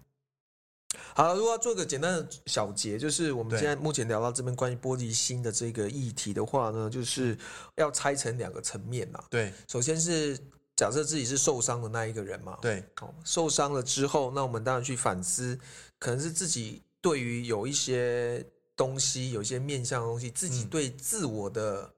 [1.14, 7.38] 好了，如果要做个简单的小结，就是我们对现在目前聊到这边关于玻璃心的这个议题的话呢，就是
[7.76, 9.22] 要拆成两个层面嘛。
[9.30, 9.52] 对。
[9.68, 10.36] 首先是
[10.74, 12.82] 假设自己是受伤的那一个人嘛，对。
[13.00, 15.56] 哦，受伤了之后，那我们当然去反思，
[16.00, 18.44] 可能是自己对于有一些
[18.76, 20.68] 东西，有一些面向的东西，自己嗯。
[20.68, 21.88] 对自我的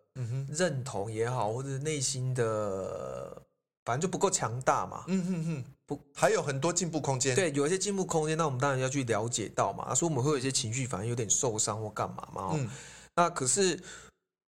[0.48, 3.42] 认同也好，或者内心的，
[3.84, 5.04] 反正就不够强大嘛。
[5.08, 7.34] 嗯哼哼，不，还有很多进步空间。
[7.34, 9.94] 对，有一些进步空间，那我们当然要去了解到嘛。
[9.94, 12.42] 所以我们会有一些情绪反应，有点受伤或干嘛嘛。
[12.42, 12.68] 哦嗯，
[13.14, 13.80] 那可是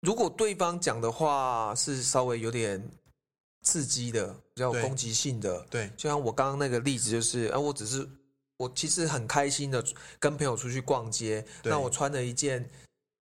[0.00, 2.82] 如果对方讲的话是稍微有点
[3.62, 8.08] 刺激的，比较有攻击性的，对就像我刚刚那个例子，就是，啊，我只是
[8.56, 9.84] 我其实很开心的
[10.18, 12.66] 跟朋友出去逛街，那我穿了一件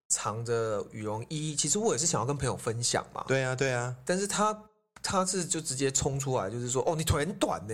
[0.10, 4.58] 长的羽绒衣，其实我也是想要跟朋友分享嘛，对啊对啊，但是他
[5.02, 7.74] 他是就直接冲出来，就是说，哦，你腿很短呢，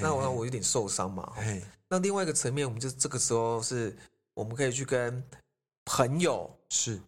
[0.00, 1.32] 那我那我有点受伤嘛。
[1.88, 3.96] 那另外一个层面，我们就这个时候是
[4.34, 5.22] 我们可以去跟
[5.84, 7.00] 朋友是，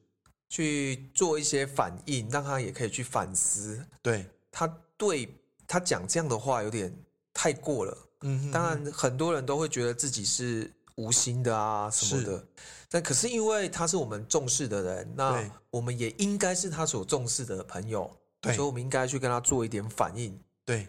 [0.49, 4.67] 去做一些反应，让他也可以去反思，对，他
[4.97, 5.29] 对
[5.67, 6.97] 他讲这样的话有点
[7.35, 7.99] 太过了。
[8.23, 12.45] 嗯哼，当然，很多人都会觉得自己是无心的啊什么的，
[12.89, 20.87] 但可是因为他是我们重视的人，那我们也应该是他所重视的朋友，对所以我们应该去跟他做一点反应，对，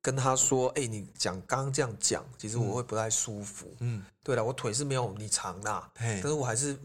[0.00, 3.74] 跟他说：“哎、你讲刚刚这样讲，其实我会不太舒服。
[3.80, 6.78] 嗯，对了，我腿是没有你长的但，是我还是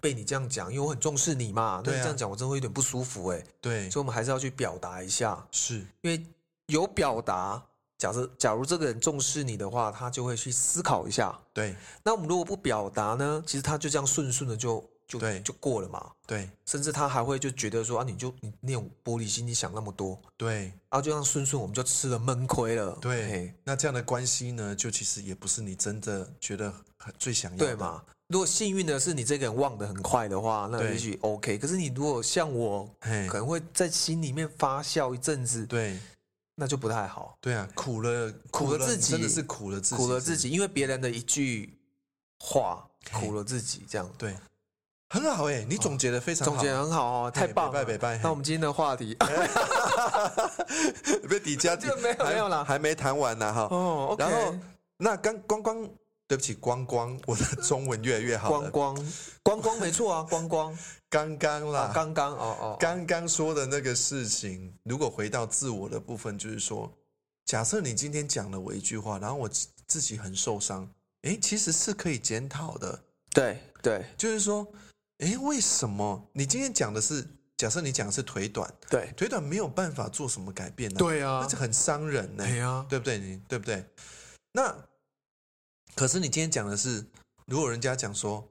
[0.00, 1.82] 被你这样讲，因为我很重视你嘛。
[1.84, 6.24] 那你这样讲，我真的会有点不舒服哎、对，所以我们还是要去表达一下，是，因为
[6.66, 7.62] 有表达。
[7.96, 11.36] 假设假如这个人重视你的话，他就会去思考一下。
[11.52, 13.42] 对那我们如果不表达呢？
[13.44, 15.40] 其实他就这样顺顺的就就对。
[15.40, 16.12] 就过了嘛。
[16.26, 16.48] 对。
[16.66, 20.72] 甚至他还会就觉得说啊，你就你那种玻璃心，你想那么多，对。
[20.90, 22.96] 啊，就这样顺顺我们就吃了闷亏了。
[23.00, 28.04] 对，那这样的关系呢，就其实也不是你真的觉得很最想要的，对嘛？
[28.28, 31.56] 如果幸运的是你这个人忘得很快的话，那也许 OK。
[31.56, 33.26] 可是你如果像我，嘿。
[33.26, 35.98] 可，能会在心里面发酵一阵子，对。
[36.60, 39.12] 那就不太好，对啊，苦了苦了自己。
[39.12, 41.78] 真的是苦了自己，苦了自己，因为别人的一句
[42.40, 44.10] 话，苦了自己，这样。
[44.18, 44.36] 对，
[45.10, 49.16] 很好哎，你总结的非常好，总结很好哦，太棒了，拜拜那我们今天的话题，
[51.28, 53.68] 被底加 就没有没有了，还没谈完呢哈。
[53.70, 54.54] 哦，然后
[54.98, 55.88] 那刚光光，
[56.26, 59.12] 对不起，光光， 我的中文越来越好光光。
[59.42, 60.76] 光光没错啊， 光光。
[61.10, 66.92] 刚刚啦，刚刚哦哦，刚刚说的那个事情，如果回到自我的部分，就是说，
[67.46, 69.48] 假设你今天讲了我一句话，然后我
[69.86, 70.86] 自己很受伤，
[71.22, 73.00] 哎，其实是可以检讨的。
[73.30, 74.66] 对对，就是说，
[75.18, 77.26] 哎，为什么你今天讲的是？
[77.56, 80.96] 假设你讲的是腿短，对，腿短没有办法做什么改变呢？
[80.96, 82.46] 对啊，那就很伤人呢。
[82.46, 83.18] 对啊，对不对？
[83.18, 83.84] 你对不对？
[84.52, 84.72] 那
[85.96, 87.04] 可是你今天讲的是，
[87.46, 88.48] 如果人家讲说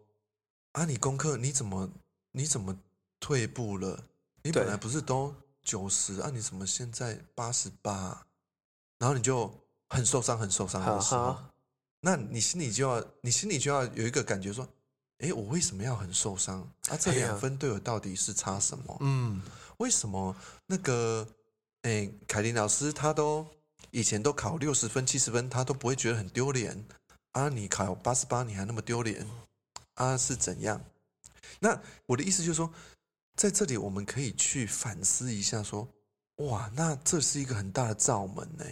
[0.74, 1.90] 啊，你功课你怎么
[2.34, 2.78] 你怎么
[3.22, 4.04] 退步了？
[4.44, 8.28] 你本来不是都九十啊，你怎么现在八十八？
[9.00, 9.50] 然后你就
[9.88, 11.38] 很受伤，很受伤的时候，
[12.02, 14.68] 那你心里就要，你心里就要有一个感觉说。
[15.20, 16.62] 哎，我为什么要很受伤？
[16.90, 18.98] 啊，这两分对我到底是差什么？
[19.00, 19.42] 嗯，
[19.78, 20.36] 为什么
[20.68, 21.28] 那个
[21.82, 23.46] 哎，凯琳老师他都
[23.92, 26.86] 以前都考六十分、七十分，他都不会觉得很丢脸
[27.32, 27.50] 啊？
[27.50, 29.26] 你考八十八，你还那么丢脸
[29.96, 30.16] 啊？
[30.18, 30.80] 是怎样？
[31.60, 32.72] 那我的意思就是说，
[33.36, 35.88] 在这里我们可以去反思一下，说
[36.36, 38.66] 哇，那这是一个很大的罩门呢。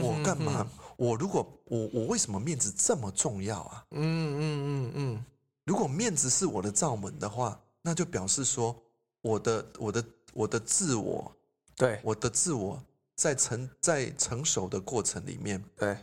[0.00, 0.66] 我干嘛？
[0.96, 3.86] 我如果我我为什么面子这么重要啊？
[3.90, 5.24] 嗯嗯嗯嗯。
[5.64, 8.76] 如果面子是我的罩门的话，那就表示说
[9.20, 11.32] 我的我的我的自我，
[11.76, 12.82] 对我的自我
[13.14, 15.96] 在成在成熟的过程里面，对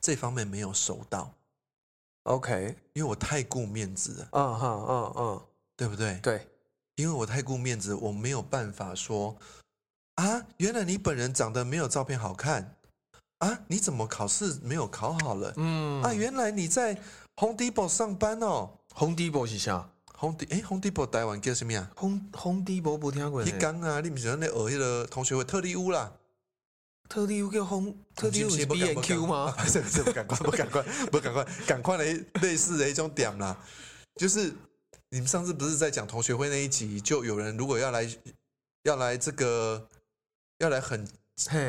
[0.00, 1.34] 这方面没有收到。
[2.24, 4.28] OK，因为我太顾面子了。
[4.32, 6.18] 嗯哼嗯嗯，对不对？
[6.20, 6.48] 对，
[6.94, 9.36] 因为我太顾面子，我没有办法说
[10.14, 12.76] 啊，原来你本人长得没有照片好看
[13.38, 15.52] 啊，你怎么考试没有考好了？
[15.56, 17.00] 嗯啊，原来你在。
[17.38, 23.44] Home Depot 上班哦，Home Depot 是啥？Home 哎，Home Depot 台湾叫什么呀？Home Home Depot 不听过。
[23.44, 26.10] 你讲啊，你不是那学迄个同学会特例屋啦？
[27.10, 29.54] 特例屋叫 Home 特例屋是 B N Q 吗？
[29.58, 30.82] 不是不是，不赶快不赶快
[31.12, 32.04] 不赶快赶快的
[32.40, 33.54] 类似的一种点啦。
[34.14, 34.50] 就是
[35.10, 38.10] 你们上次不是在讲同学会那一集，就有人如果要来
[38.84, 39.86] 要来这个
[40.56, 41.06] 要来很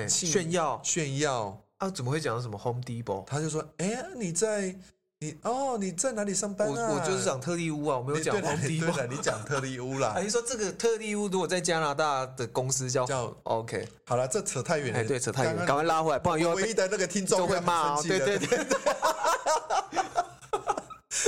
[0.07, 1.89] 炫耀炫耀啊？
[1.89, 3.26] 怎么会讲到什么 Home Depot？
[3.26, 4.74] 他就说：“哎呀，你在。”
[5.20, 6.89] 你哦，你在哪里上班啊？
[6.89, 10.15] 我我就是讲特利屋啊，我没有讲皇帝对的，你讲特利屋啦。
[10.22, 15.03] 你说这个特利屋如果在加拿大的公司叫叫 OK，好了，这扯太远了。
[15.03, 18.03] 对，扯太远，赶快拉回来，不然又唯一的那个听众会骂哦。
[18.03, 18.65] 对对对。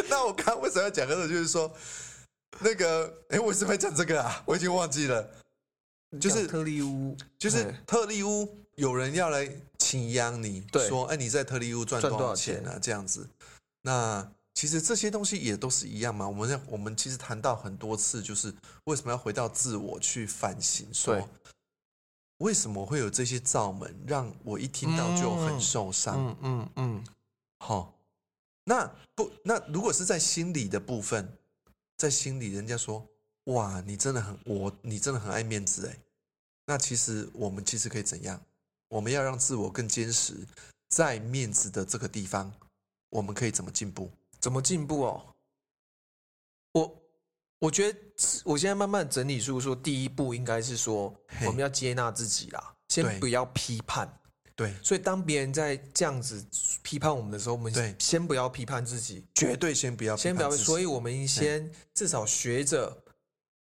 [0.07, 1.27] 那我刚为什么要讲这个？
[1.27, 1.71] 就是说，
[2.59, 4.43] 那个，哎，为什么要讲这个啊？
[4.45, 5.27] 我已经忘记了。
[6.21, 12.77] 就是特利屋，就是特利屋，有人要来请央你，说，哎，你在特利屋赚多少钱啊？
[12.79, 13.27] 这样子。
[13.81, 16.27] 那其实这些东西也都是一样嘛。
[16.27, 18.53] 我们我们其实谈到很多次，就是
[18.85, 21.29] 为什么要回到自我去反省，说
[22.39, 26.15] 为什么会有这些罩门，让我一听到就很受伤。
[26.17, 27.03] 嗯嗯嗯。
[27.59, 27.93] 好，
[28.63, 31.37] 那不那如果是在心理的部分，
[31.97, 33.05] 在心里人家说
[33.45, 35.97] 哇，你真的很我你真的很爱面子哎。
[36.65, 38.41] 那其实我们其实可以怎样？
[38.89, 40.35] 我们要让自我更坚实，
[40.87, 42.51] 在面子的这个地方。
[43.09, 44.11] 我们可以怎么进步？
[44.39, 45.35] 怎么进步哦？
[46.71, 47.01] 我
[47.59, 47.99] 我觉得
[48.45, 51.13] 我现在慢慢整理出说，第一步应该是说，
[51.45, 54.11] 我们要接纳自己啦，先不要批判。
[54.55, 56.45] 对，所以当别人在这样子
[56.83, 60.51] 批判我们的时候，我们先不要批判自己，绝对先不要，先不要。
[60.51, 63.03] 所以我们先至少学着，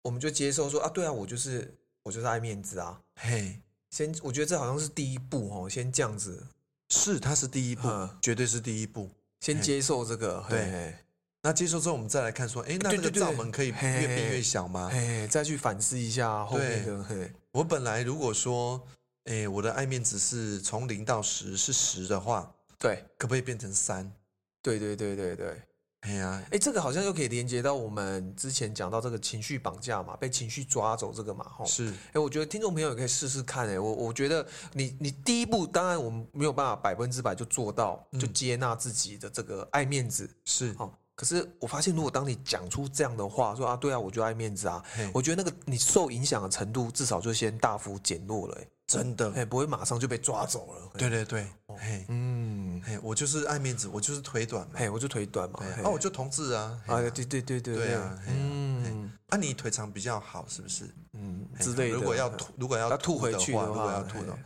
[0.02, 3.00] 我们就接受说啊，对啊，我就是我就是爱面子啊。
[3.16, 3.60] 嘿，
[3.90, 6.46] 先我觉得这好像是第一步哦，先这样子。
[6.88, 7.88] 是，它是第一步，
[8.22, 9.10] 绝对是第一步。
[9.40, 10.94] 先接受这个，对。
[11.40, 14.90] 那接受之后，我们再来看说，哎，那这个罩门可以越变越小吗？
[14.92, 17.02] 哎，再去反思一下后面的。
[17.04, 18.84] 嘿，我本来如果说，
[19.24, 24.12] 哎，我的爱面子是从零到十是十的话，对，可不可以变成三？
[24.60, 25.62] 对对对对对。
[26.02, 31.64] 哎呀，哎，这个好像又可以连接到我们之前讲到这个情绪绑架嘛，被情绪抓走这个嘛，吼。
[31.66, 40.92] 是，哎，我觉得听众朋友也可以试试看，哎，我我觉得你你第一步，当然我们没有办法百分之百就做到，就接纳自己的这个爱面子，是，哦。
[41.16, 44.80] 可是我发现，如果当你讲出这样的话，说啊，对啊，我就爱面子啊，
[45.12, 48.68] 我觉得那个你受影响的程度，至少就先大幅减弱了，哎。
[48.86, 50.90] 真的，哎，不会马上就被抓走了。
[50.96, 51.46] 对对对，
[51.76, 52.37] 嘿，嗯，
[52.84, 60.84] 嘿，我就是爱面子，我就是腿短嘛，嘿，我就腿短嘛，啊，我就同志啊，啊，对对对对对啊，嗯，啊，你腿长比较好，是不是？
[61.12, 61.96] 嗯，之类的。
[61.96, 64.38] 如果要吐，如果要吐回去的话，如果要吐的，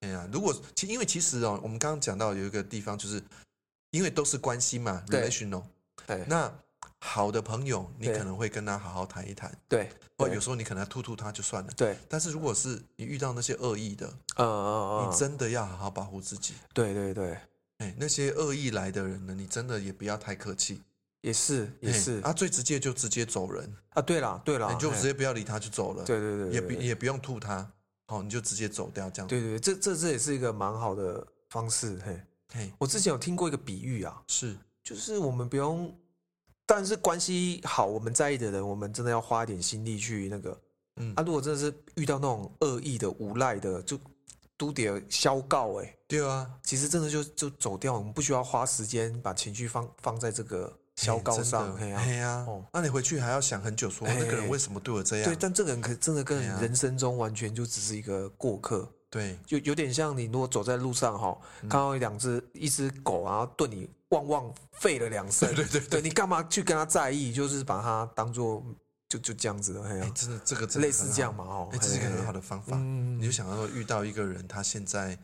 [0.00, 0.08] 哎。
[0.08, 3.22] 呀，如果其因为其实哦，我们刚刚讲到有一个地方，就是
[3.90, 5.62] 因为都是关系嘛，relation 哦，
[6.06, 6.52] 哎，那
[7.00, 9.84] 好的朋友，你可能会跟他好好谈一谈，对，
[10.16, 10.28] 对。
[10.28, 11.70] 或有时候你可能吐吐他就算了。
[11.76, 14.06] 对，但是如果是你遇到那些恶意的，
[14.36, 16.54] 嗯嗯嗯，你真的要好好保护自己。
[16.72, 17.38] 对对对，
[17.78, 20.80] 哎，那些恶意来的人呢，你真的也不要太客气，
[21.20, 27.70] 也是也嘿是啊，最直接就直接走人，啊，对啦对啦，你就直接不要理他就走了，对对对，也不也不用吐他，
[28.06, 29.28] 好，你就直接走掉这样。
[29.28, 31.98] 对对对，这这这也是一个蛮好的方式。
[32.04, 32.20] 嘿，
[32.54, 35.94] 嘿，我之前有听过一个比喻啊，是，就是我们不用，
[36.64, 40.60] 但是关系好，我们在意的人，我们真的要花一点心力去那个。
[40.98, 44.00] 嗯啊，如果真的是遇到那种恶意的、无赖的，就
[44.56, 51.74] 都得消告哎、对啊，其实真的就就走掉，我们不需要花时间把情绪放放在这个消告上。
[51.74, 51.98] 嘿真的。
[51.98, 55.24] 嘿啊，啊哦，那你回去还要想很久，说嘿那个人为什么对我这样？
[55.26, 58.90] 对，但这个人可真的跟人生中完全就只是一个过客。
[59.10, 59.38] 对。
[59.46, 66.00] 就有点像你如果走在路上哈，看到一两只一只狗，然后对你汪汪吠了两声， 对对对。
[66.00, 67.32] 你干嘛去跟他在意？
[67.32, 68.64] 就是把它当做
[69.08, 72.76] 就就这样子的，嘿哎，啊，真的这个真的类似这样嘛哦哎，这是一个很好的方法。
[72.76, 75.18] 嗯你就想到遇到一个人，他现在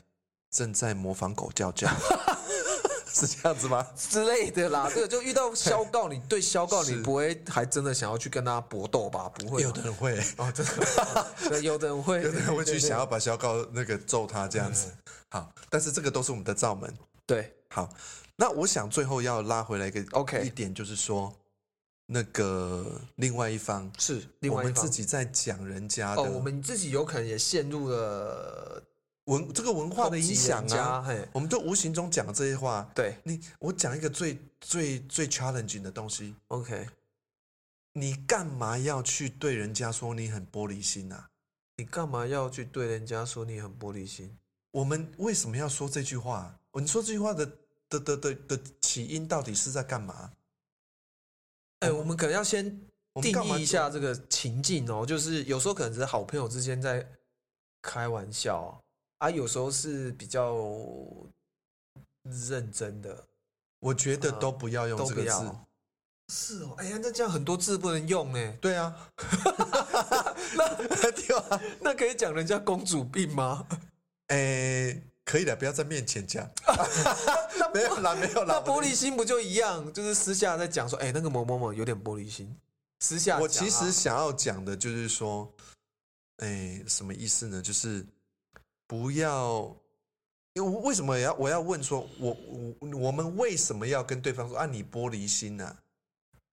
[0.50, 1.88] 正在模仿狗叫叫，
[3.12, 3.86] 是这样子吗？
[3.96, 4.88] 之类的啦。
[4.94, 9.28] 这个就遇到 消告，你对消告你不会还真的想要去跟他搏斗吧？
[9.34, 14.92] 不会，有的人会，哦，真的， 对，有的人会，有的人会去想要把肖告那个揍他这样子。
[15.30, 16.94] 好，但是这个都是我们的罩门。
[17.26, 17.88] 对，好，
[18.36, 21.32] 那我想最后要拉回来一个 OK 一点，就是说，
[22.06, 28.82] 那个另外一方，是另我外一方们自己在讲人家的哦，我们自己有可能也陷入了
[29.26, 32.90] 文这个文化的影响啊，嘿，我们都无形中讲这些话。
[32.94, 36.88] 对你，我讲一个最最最 challenging 的东西，，OK，
[37.92, 41.28] 你干嘛要去对人家说你很玻璃心啊？
[41.76, 44.36] 你干嘛要去对人家说你很玻璃心？
[44.72, 46.58] 我们为什么要说这句话？
[46.74, 47.46] 你说这句话的
[47.88, 50.32] 的的的的起因到底是在干嘛？
[51.82, 52.64] 哎、我们可能要先
[53.20, 57.06] 定义一下这个情境哦，就是有时候可能只是好朋友之间在
[57.82, 58.80] 开玩笑
[59.18, 60.56] 啊，有时候是比较
[62.22, 63.26] 认真的，
[63.80, 65.28] 我觉得都不要用这个字。
[65.28, 65.66] 要。
[66.32, 69.10] 是哦，哎呀，那这样很多字不能用哎，对啊，
[70.56, 70.76] 那
[71.10, 73.66] 对啊，那可以讲人家公主病吗？
[74.28, 76.48] 哎，可以了，不要在面前讲。
[77.72, 78.62] 没有啦，没有啦。
[78.64, 79.92] 那玻璃心不就一样？
[79.92, 82.54] 就是私下在讲说，哎、那个某某某有点玻璃心，
[83.00, 85.50] 私下我其实想要讲的就是说，
[86.38, 87.62] 哎，什么意思呢？
[87.62, 88.04] 就是
[88.86, 89.74] 不要，
[90.54, 92.36] 因为我为什么要我要问说，我
[92.80, 95.76] 我我们为什么要跟对方说啊，你玻璃心呢、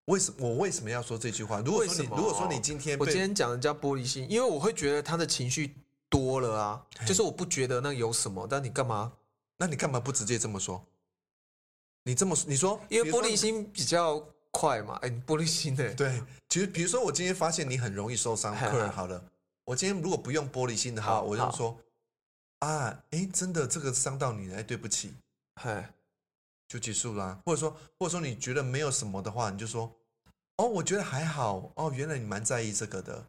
[0.05, 1.59] 为什我为什么要说这句话？
[1.59, 5.75] 如果说如果说你今天我今天讲人家玻璃心，因为我会觉得他的情绪
[6.09, 9.13] 多了啊，就是我不觉得那有什么，但你干嘛？
[9.57, 10.83] 那你干嘛不直接这么说？
[12.03, 19.23] 你这么你说，因为玻璃心比较快嘛，哎、你玻璃心的、对，其实比如说我今天发现你很容易受伤，嗨客人好了，
[19.65, 21.77] 我今天如果不用玻璃心的话，我就说
[22.59, 25.13] 啊，哎，真的这个伤到你了，哎，对不起，
[25.61, 25.93] 嗨，
[26.67, 27.39] 就结束啦。
[27.45, 29.93] 或者说，或者说你觉得没有什么的话，你就说
[30.55, 33.25] 哦，我觉得还好，哦，原来你蛮在意这个的，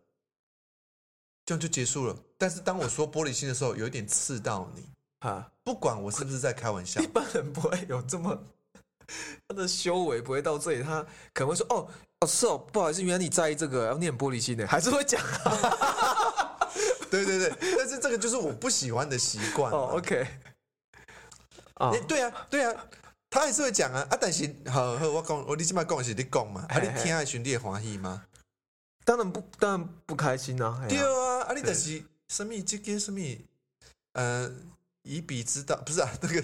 [1.51, 2.16] 这样就结束了。
[2.38, 4.84] 但是当我说玻璃心的时候，有一点刺到你，
[5.18, 7.01] 哈，不管我是不是在开玩笑。
[7.03, 8.40] 一，般人不会有这么
[9.48, 11.03] 他的修为不会到这里，他
[11.34, 11.88] 可能会说哦
[12.20, 15.20] 哦是哦，不好意思，原来你在意这个，要念玻璃心的，还是会讲
[17.11, 19.72] 对对对，但是这个就是我不喜欢的习惯。
[19.72, 20.24] 哦，OK，
[21.74, 21.90] 啊。
[21.92, 22.72] 哎、，对啊，对啊，
[23.28, 24.07] 他还是会讲啊。
[24.09, 28.22] 啊，但是好好，我讲，我你起码讲的是你讲嘛，啊，你听的时候你会欢喜吗？
[29.05, 33.20] 当然不，当然不开心啊，哎对呀啊，啊，你就是什么这个什么，
[34.12, 34.48] 呃，
[35.03, 36.42] 以彼之道不是啊， 那个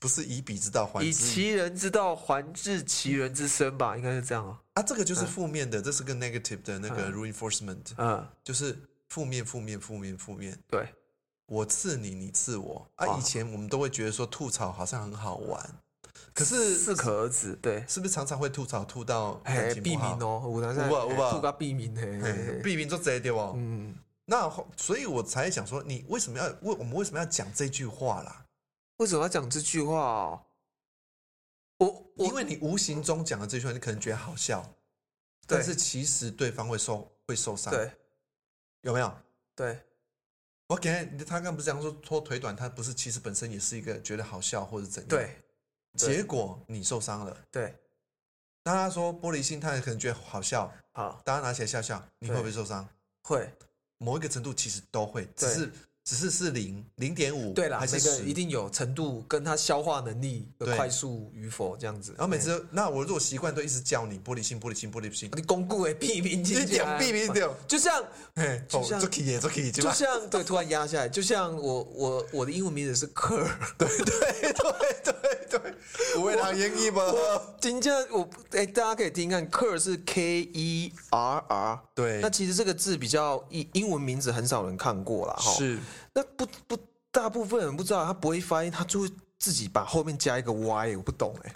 [0.00, 8.74] 不是以彼之道还以其人之道还治其人之身吧，应该是这样啊，啊，这个就是负面的，这是个 negative 的那个 reinforcement，嗯，就是
[9.10, 10.88] 负面负面负面负面，对，
[11.46, 12.90] 我刺你，你刺我。
[12.96, 13.18] 啊。
[13.18, 15.62] 以前我们都会觉得说吐槽好像很好玩，
[16.32, 17.84] 可是适可而止，对。
[17.88, 20.16] 是不是常常会吐槽吐到感嘿，避情不好？
[20.16, 20.28] 免？
[20.28, 21.16] 哦，有男有吧有？
[21.16, 22.46] 吧吐个避免嘿，嘿嘿。
[22.46, 23.38] 嘿避免做这对不？
[23.56, 23.94] 嗯，
[24.30, 28.44] 那后所以我才想说，你为什么要为我们为什么要讲这句话啦？
[28.98, 29.96] 为什么要讲这句话？
[29.96, 30.44] 哦？
[31.78, 32.26] 我我。
[32.26, 34.74] 因为你无形中讲的这句话，你可能觉得好笑，
[35.46, 37.90] 但是其实对方会受会受伤，对。
[38.82, 39.10] 有没有？
[39.54, 39.80] 对。
[40.66, 45.42] 我给他他刚刚不是讲说拖腿短，他不是其实本身也是一个觉得好笑或者怎样，，对。
[45.96, 46.16] 对。
[46.16, 47.34] 结果你受伤了。
[47.50, 47.74] 对，
[48.62, 51.22] 当他说玻璃心，他也可能觉得好笑，好。
[51.24, 52.86] 大家拿起来笑笑，你会不会受伤？
[53.22, 53.50] 会
[53.98, 55.72] 某一个程度其实都会，只是
[56.08, 62.14] 只是是零零点五，对啦，还是十每个一定有程度跟它消化能力的快速与否这样子。
[62.16, 68.02] 然后每次，那我如果习惯都一直叫你玻璃心、玻璃心、玻璃心，你巩固诶，避免一点避免掉，就像
[68.34, 73.46] 嘿，哦，就可以，这可以，就像对，突然压下来，就像我我我的英文名字是 Kerr，
[73.76, 74.52] 对对对
[75.04, 75.14] 对
[75.50, 75.74] 对，
[76.18, 77.02] 五位堂英译吧，
[77.60, 85.34] 今天我哎、大家可以听看，Kerr 是 K E R R，对那其实这个字比较英英文名字很少人看过了。
[85.34, 85.52] 哈。
[85.52, 85.78] 是
[86.12, 86.78] 那不不，
[87.10, 91.52] 大部分人不知道，他不会发音，他就会自己把后面加一个 Y，我不懂哎、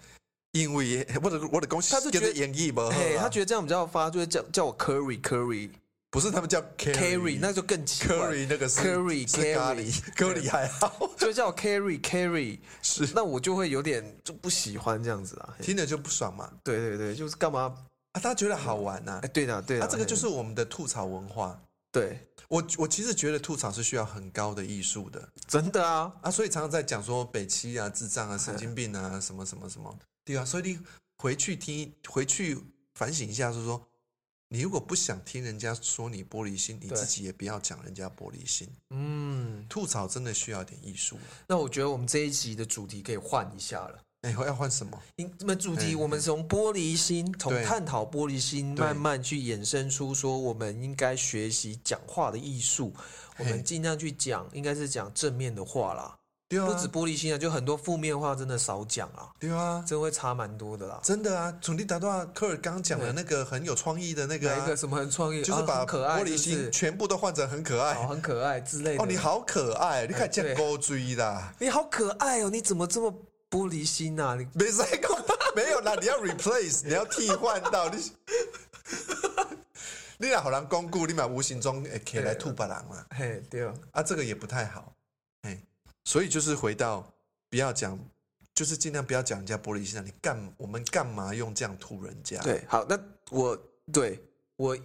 [0.53, 5.71] 因为我的我的公司他是觉得演绎吧，嘿，他觉得这样比较发，就会叫叫我 Curry Curry
[6.11, 8.17] 不是他们叫 Carry，那就更奇怪。
[8.17, 13.09] Curry 那个是 Curry 是咖喱，咖喱还好， 就叫我 Carry Carry，是。
[13.15, 15.55] 那我就会有点就不喜欢这样子啊。
[15.59, 15.65] 嘿。
[15.65, 17.75] 听着就不爽嘛，对对对，就是干嘛？
[18.13, 21.59] 啊，他觉得好玩呐哎，，对的对的，啊，这个就嘿是我们的吐槽文化。
[21.91, 22.21] 对，
[22.53, 30.79] 我我其实觉得吐槽是需要很高的艺术的真的啊，啊，所以常常在讲说北七啊、智障啊、神经病啊、什么什么什么，对啊，所以你
[31.17, 32.59] 回去听，回去
[32.95, 33.83] 反省一下，就是说，
[34.49, 38.69] 你如果不想听人家说你玻璃心，你自己也不要讲人家玻璃心。
[38.91, 41.19] 嗯，吐槽真的需要点艺术。
[41.49, 43.99] 那我觉得我们这一集的主题可以换一下了。
[44.23, 44.97] 哎，要换什么？
[45.17, 52.93] 因那么主题，嗯我们从玻璃心，从对探讨玻璃心，慢慢去衍生出说，我们应该学习讲话的艺术。
[53.39, 56.15] 我们嘿尽量去讲，应该是讲正面的话啦，
[56.49, 61.01] 对啊，不止玻璃心啊，就很多负面话真的少讲啊，对啊，真的会差蛮多的啦。
[61.03, 61.53] 真的啊。
[61.61, 68.07] 从你打断科尔刚讲的那个很有创意的那个啊哪一个，什么很创意，啊就是把可爱玻璃心全部都换成很可哦，爱。
[68.07, 69.03] 很可爱之类的。
[69.03, 71.55] 哦，你，好可爱，你看这对样勾追的。
[71.59, 73.13] 你好可爱哦，你怎么这么
[73.53, 74.35] 玻璃心啊？
[74.35, 75.11] 你没在讲，
[75.55, 78.11] 没有啦，你要 replace， 你要替换到你。
[80.17, 84.95] 你俩好人光顾，你嘛无形中诶可以来吐别人嘛，嘿，对哦，啊，这个也不太好，
[85.43, 85.61] 嘿，
[86.05, 87.07] 所以就是回到
[87.51, 87.99] 不要讲，
[88.55, 92.99] 就是尽量不要讲人家玻璃心啊，你干我们干嘛用这样吐人家？，对，好，那
[93.31, 93.59] 我
[93.93, 94.25] 对
[94.57, 94.79] 我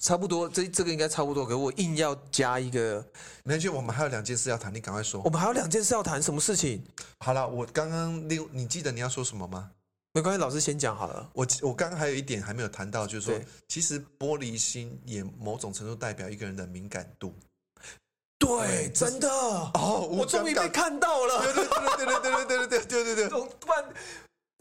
[0.00, 3.04] 差不多，这这个应该差不多，可我硬要加一个，
[3.44, 5.30] 没关系，我们还有两件事要谈，你赶快说我。
[5.30, 6.84] 们还有两件事要谈，什么事情？
[7.20, 9.70] 好了，我刚刚六你记得你要说什么吗？
[10.12, 11.28] 没关系，老师先讲好了。
[11.32, 17.34] 我我刚刚还有一点还没有谈到，就是说，其实玻璃心也某种程度代表一个人的敏感度。
[18.38, 23.46] 对，真的，哦，我终于被看到了，对对对对对对对对对对对对。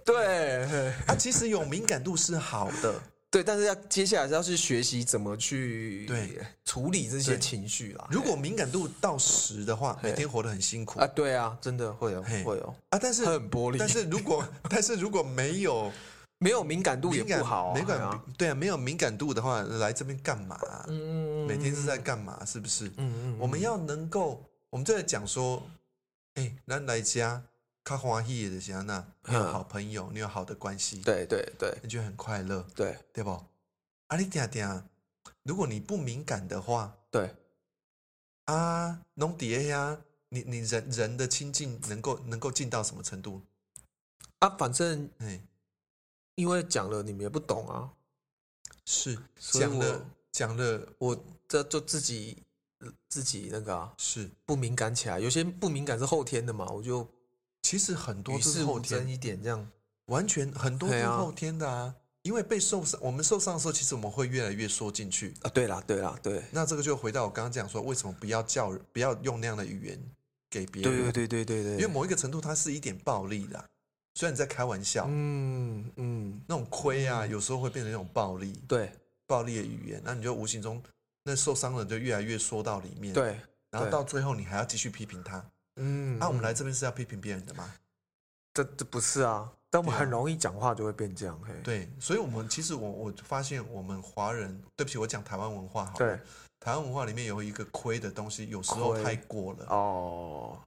[0.05, 2.93] 对嘿啊，其实有敏感度是好的，
[3.35, 8.07] 对，但是要接下来是要去学习怎么去对处理这些情绪啦。
[8.09, 12.97] 如果敏感度到十的话，每天活得很辛苦啊，对啊，真的会有会有，啊。
[12.97, 15.91] 但是很玻璃，但是如果 但是如果没有
[16.37, 20.57] 没有敏感度也不好啊，敏感对啊对啊，没有敏感度的话，来这边干嘛？
[20.87, 22.41] 嗯每天是在干嘛？
[22.45, 22.87] 是不是？
[22.95, 25.61] 嗯嗯，我们要能够，我们就在讲说，
[26.35, 27.43] 哎，咱来家
[27.85, 31.77] 看欢喜的是那，你有嗯好朋友，你有好的关系，对对对。
[31.83, 32.97] 你觉得很快乐，对。
[33.13, 33.29] 对不？
[34.07, 34.83] 啊，你定定，
[35.43, 37.35] 如果你不敏感的话，对，
[38.45, 43.43] 啊，弄碟呀，你你人人的亲近能够能够近到什么程度？
[44.39, 45.39] 啊，反正哎，
[46.33, 47.93] 因为讲了你们也不懂啊，
[48.85, 52.43] 是讲了我讲了，我这就自己
[53.07, 57.07] 自己那个啊是，不敏感起来，有些不敏感是后天的嘛，我就
[57.65, 59.67] 其实很多都是后天，一点这样。
[60.05, 61.95] 完全很多是后天的啊。
[62.21, 65.33] 因为被受伤，我们受伤的时候，其实我们会越来越缩进去。
[65.41, 69.99] 啊，对啦，对啦，对，那这个就回到我刚刚讲说，为什么不要叫，不要用那样的语言
[70.49, 70.91] 给别人？
[70.91, 73.65] 对对对对对对，因为某一个程度，它是一点暴力的啊。
[74.13, 78.91] 虽然你在开玩笑，嗯嗯，那种亏啊，有时候会变成一种暴力，对
[79.25, 80.81] 暴力的语言，那你就无形中
[81.23, 83.39] 那受伤的人就越来越缩到里面。，对
[83.71, 85.43] 然后到最后你还要继续批评他。
[85.75, 87.73] 嗯，啊，我们嗯来这边是要批评别人的吗？
[88.53, 95.97] 这这不是啊，但我们很容易讲话就会变这样，嘿，对，所以我们其实我我发现我们华人，对不起，我讲台湾文化好了。
[95.97, 96.19] 对，
[96.61, 99.65] 台湾文化里面有一个亏的东西，有时候太过了。
[99.67, 100.57] 哦，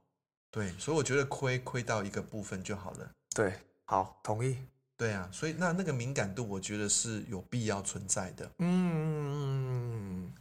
[0.51, 3.11] 对，所以我觉得亏亏到一个部分就好了。
[3.33, 3.53] 对，
[3.85, 4.55] 好，同意，
[4.95, 8.51] 对啊，所以那那个敏感度，我觉得是有必要存在的。
[8.59, 10.31] 嗯，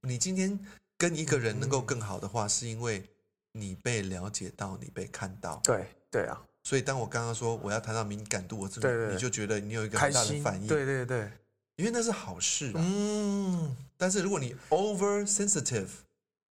[0.00, 0.58] 你今天
[0.98, 3.08] 跟一个人能够嗯更好的话，是因为
[3.52, 5.60] 你被了解到，你被看到。
[5.64, 11.30] 对对啊，所以当我刚刚说我要谈到敏感度，我真的你就觉得你有一个很大的反应，对对对，
[11.76, 12.74] 因为那是好事啊。
[12.76, 13.76] 嗯。
[13.96, 15.88] 但是如果你 over sensitive。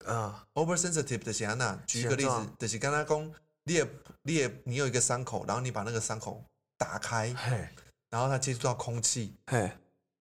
[0.06, 3.34] 啊，oversensitive 的是安娜，举一个例子就是刚刚讲，
[3.64, 3.86] 你也
[4.22, 6.42] 你也你有一个伤口，然后你把那个伤口
[6.78, 7.68] 打开，嘿。
[8.08, 9.70] 然后它接触到空气，嘿。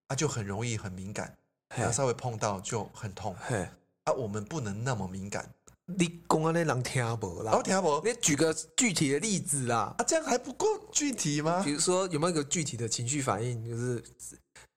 [0.09, 1.33] 它就很容易很敏感，
[1.69, 3.33] 然后稍微碰到就很痛。
[3.39, 3.69] 嘿，
[4.03, 4.11] 啊。
[4.11, 5.49] 我们不能那么敏感，
[5.97, 7.61] 你讲安那人听不啦？
[7.63, 11.71] 听无你举个具体的例子啦，啊，这样还不够具体吗比？
[11.71, 14.03] 如说有没有一个具体的情绪反应，就是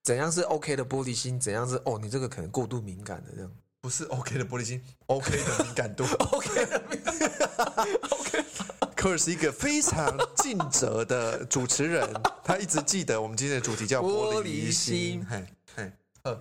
[0.03, 3.51] 怎样是 OK 的玻璃心，怎样是哦你这个可能过度敏感的这样。
[3.81, 6.05] 不是 OK 的玻璃心，OK 的敏感度。
[6.31, 7.15] OK 的敏感
[8.11, 8.45] OK
[8.95, 12.09] 科尔是一个非常尽责的主持人，
[12.45, 14.07] 他一直记得我们今天的主题叫玻
[14.39, 15.27] 玻璃璃心心。
[15.29, 15.45] 嘿，
[15.75, 15.93] 嘿，
[16.23, 16.41] 呃，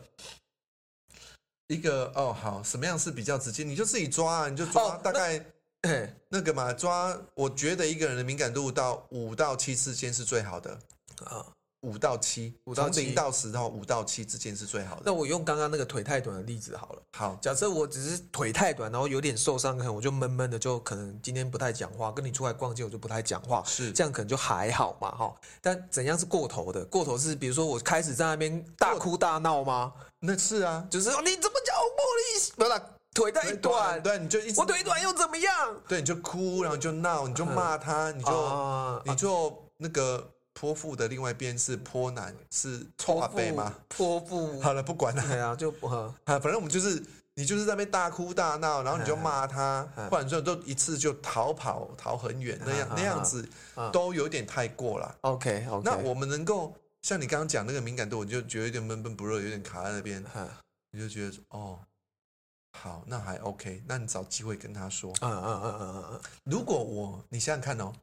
[1.71, 3.63] 一个哦，好，什么样是比较直接？
[3.63, 5.39] 你就自己抓啊，你就抓哦大概
[5.83, 7.17] 嘿那个嘛，抓。
[7.33, 10.77] 我觉得一个人的敏感度到五到七之间是最好的，
[11.23, 11.47] 啊，
[11.81, 15.03] 五到七，五到7从零到十到五到七之间是最好的。
[15.05, 17.01] 那我用刚刚那个腿太短的例子好了。
[17.17, 25.33] 好，假设我只是腿太短，然后有点受伤，可能我就闷闷的，就可能今天不太讲话，跟你出来逛街我就不太讲话，是这样可能就还好嘛，哈。
[25.61, 26.85] 但怎样是过头的？
[26.85, 29.93] 过头是比如说我开始在那边大哭大闹吗？
[30.19, 32.01] 那是啊，就是说你怎么叫我玻
[32.37, 32.53] 璃心？
[32.55, 32.79] 不是啦
[33.13, 35.75] 腿太短，对，你就一直我腿短又怎么样？
[35.87, 43.73] 对，你就哭，然后就闹，你就骂他，你就、啊你就那个泼妇的另外一边是泼男，是臭阿伯吗？
[43.87, 46.13] 泼妇， 好了，不管了，对啊，就呃。
[46.25, 47.01] 啊，反正我们就是
[47.35, 53.91] 你就是在那边大哭大闹， 然后你就骂他嗯，不然就都一次就逃跑逃很远，那样嗯那样子嗯。
[53.91, 55.15] 都有点太过了。
[55.21, 60.47] OK OK，那我们能够像你刚刚讲那个敏感度，我就觉得有点闷闷不乐，有点卡在那边，嗯。
[60.93, 61.79] 你就觉得说哦，
[62.77, 65.13] 好，那还 OK，那你找机会跟他说。
[65.21, 67.93] 嗯嗯嗯嗯嗯，如果我，你想想看哦，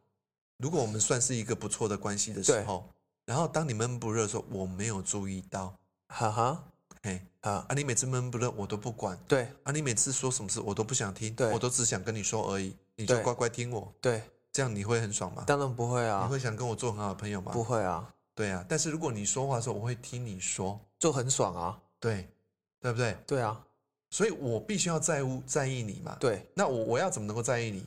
[0.59, 2.89] 如果我们算是一个不错的关系的时候，
[3.25, 5.75] 然后当你闷不热的时候，我没有注意到，
[6.09, 6.65] 哈哈。
[7.01, 9.49] 嘿，啊，啊，你每次闷不热我都不管，对。
[9.63, 11.53] 啊，你每次说什么事我都不想听，对。
[11.53, 15.45] 我都只想跟你说而已，你就乖乖听我，对，这样你会很爽吗？
[15.47, 16.19] 当然不会啊。
[16.19, 17.53] 你啊，会想跟我做很好的朋友吗？
[17.53, 18.65] 不，会啊，对啊。
[18.69, 22.29] 但是如果你说话的时候，我会听你说，就很爽啊，对，
[22.81, 23.17] 对不对？
[23.25, 23.65] 对啊，
[24.11, 26.17] 所以我必须要在乎在意你嘛。
[26.19, 26.45] 对。
[26.53, 27.87] 那我我要怎么能够在意你？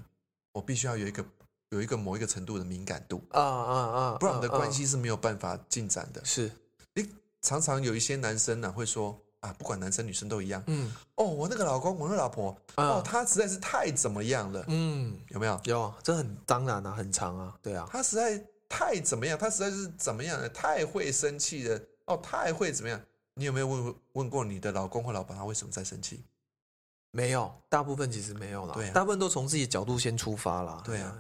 [0.53, 1.26] 我必须要有一个
[1.72, 6.24] 有一个某一个程度的敏感度，啊啊啊，不然我们的嗯关系是没有办法进展的。
[6.24, 6.51] 是，
[6.93, 7.09] 你
[7.41, 10.61] 常常有一些男生呢、会说啊，不管男生女生都一样。
[10.67, 15.59] 嗯哦，我那个老公，我那个老婆，啊哦，他实在是太怎么样了，嗯，有没有？
[15.63, 19.38] 有啊，这很当然啊，很长啊，对啊，他实在太怎么样？
[19.39, 20.49] 他实在是怎么样了？
[20.49, 22.99] 太会生气了，哦，太会怎么样？
[23.36, 26.22] 你有没有问问过你的老公或老婆，他为什么在生气？
[27.11, 31.15] 没有，大部分其实没有啦，对啊大部分都从自己的角度先出发啦，对啊，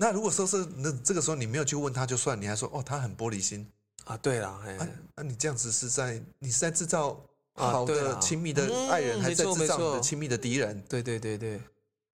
[0.00, 3.68] 那如果说是那这个时候你没有去问他就算，你还说哦他很玻璃心
[4.04, 7.10] 啊，对啦，哎啊，那你这样子是在你是在制造
[7.54, 10.80] 啊好的亲密的爱人，嗯还是在制造你的亲密的敌人？
[10.88, 11.60] 对对对对，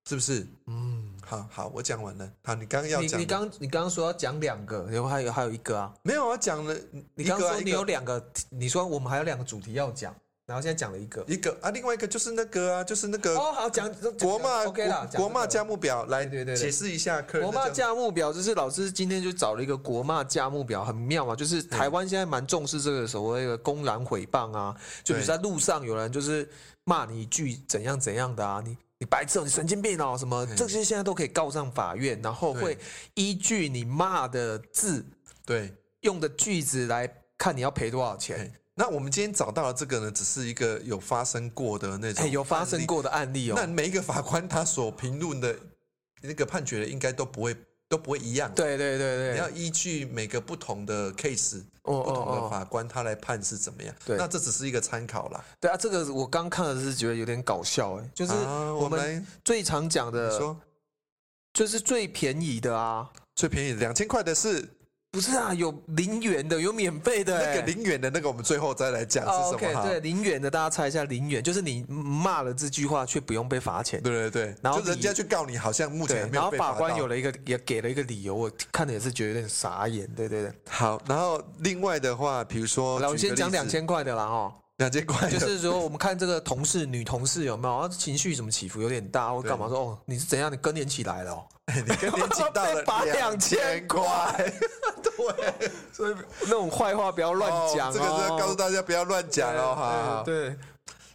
[0.08, 0.46] 是不是？
[0.66, 2.32] 嗯，好好，我讲完了。
[2.42, 6.36] 好，你刚刚要讲你刚你刚刚说要讲两个，然后还有还有一个啊，没有啊？
[6.36, 6.74] 讲了
[7.14, 10.14] 你刚说你有两个，你说我们还有两个主题要讲，
[10.46, 13.90] 然后现在讲了一个，一个啊，另外一个就是那个啊，就是那个哦，好讲
[14.20, 26.48] 国骂 OK 啦，国国骂价目表来对对对解释一下客人国骂价目表，就是老师今天就找了一个国骂价目表，很妙啊，就是台湾现在蛮重视这个所谓的公然诽谤啊，就比如在路上有人就是
[26.84, 28.76] 骂你一句怎样怎样的啊，你。
[28.96, 32.78] 你白痴哦，你神经病哦，什么嗯这些现在都可以告上法院，然后会
[33.14, 35.04] 依据你骂的字、
[35.44, 35.74] 对。
[36.02, 38.52] 用的句子来看你要赔多少嘿钱。
[38.76, 42.64] 那我们今天找到的这个呢，只是一个有发生过的那种哎，有发。
[42.64, 43.54] 生过的案例哦。
[43.56, 45.56] 那每一个法官他所评论的
[46.22, 47.54] 那个判决的，应该都不会
[47.88, 53.94] 都不会一样。，对对对对，你要依据每个不同的 case、哦不同的法官他来判是怎么样。
[54.06, 55.44] 对那这只是一个参考啦。
[55.60, 60.58] 对啊，这个我刚看的是觉得有点搞笑哎，就是啊我们最常讲你的，说
[61.52, 64.66] 就是最便宜的啊，最便宜的两千块的是
[65.14, 69.88] 不是啊，有零元的，有免费的欸，那个零元的那个，我们最后再来讲哦是什么哈。
[69.88, 74.02] 对，零元的，大家猜一下，零元就是你骂了这句话却不用被罚钱。
[74.02, 80.04] 对对对，然后就人家你去告你，好像目前没然后法官有了一个也给了一个理由，我看的也是觉得有点傻眼。
[80.16, 91.44] 对对对，好，然后另外的话，比如说，来，我先讲两千块的啦哈，两千块，就是说我们看这个同事女同事有没有，情绪什么起伏有点大，或干嘛说哦你是怎样，你更年期来了哦，
[91.74, 94.52] 你更年期到了 被罚两千块，
[95.02, 100.22] 对，所以那种坏话不要乱讲哦这个是要告诉大家不要乱讲哦，好好。
[100.24, 100.58] 对对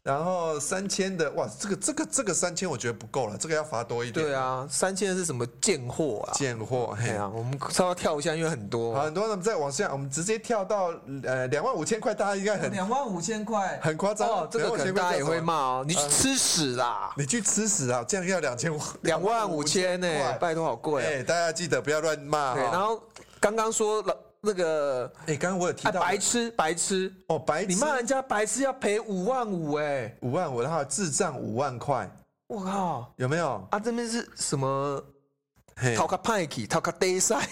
[0.09, 4.25] 然后三千的，哇，这个这个这个三千我觉得不够了，这个要罚多一点。
[4.25, 6.33] 对，啊，三千是什么贱货啊？
[6.33, 7.15] 贱货，嘿对。
[7.15, 10.91] 啊，我们稍微跳一下，因为很多好，很多人再往下，我们直接跳到
[11.23, 17.13] 呃两万五千块，大家应该很两万五千块，很夸张哦，这个可能大家也会骂哦，你去吃屎啦！
[17.15, 18.03] 你去吃屎啊！
[18.07, 21.23] 这样要两千五，两万五千呢块，拜托好贵哎，啊！
[21.27, 22.99] 大家记得不要乱骂对，然后
[23.39, 32.09] 刚刚说了那个哎，刚刚我有提哎到白痴白痴，哦，白痴你骂人家白痴要赔五万五哎，五万五，然后智障五万块，
[32.47, 33.67] 我靠有没有？
[33.71, 33.79] 啊！
[33.79, 35.03] 这边是什么？
[35.75, 37.47] 嘿淘卡派克，淘卡 day 赛，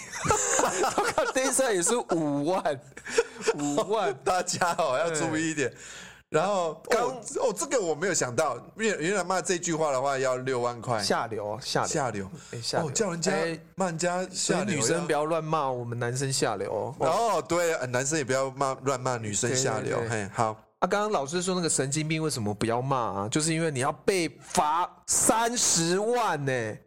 [0.92, 2.80] 淘卡 day 赛也是五万，
[3.56, 4.14] 五万。
[4.24, 5.74] 大家哦要注意一点。
[6.30, 7.08] 然后刚
[7.38, 16.96] 哦，这个我没有想到，原原来骂这句话的话要六万块，下流，下流，下流哎下流哦，叫人家哎骂人家所下流，女生不要乱骂我们男生下流哦。
[17.00, 19.98] 哦，对，呃男生也不要骂乱骂女生下流。
[20.10, 20.48] 嘿，好，
[20.80, 23.30] 啊，刚刚老师说那个神经病为什么不要骂啊？
[23.30, 26.78] 就是因为你要被罚三十万呢、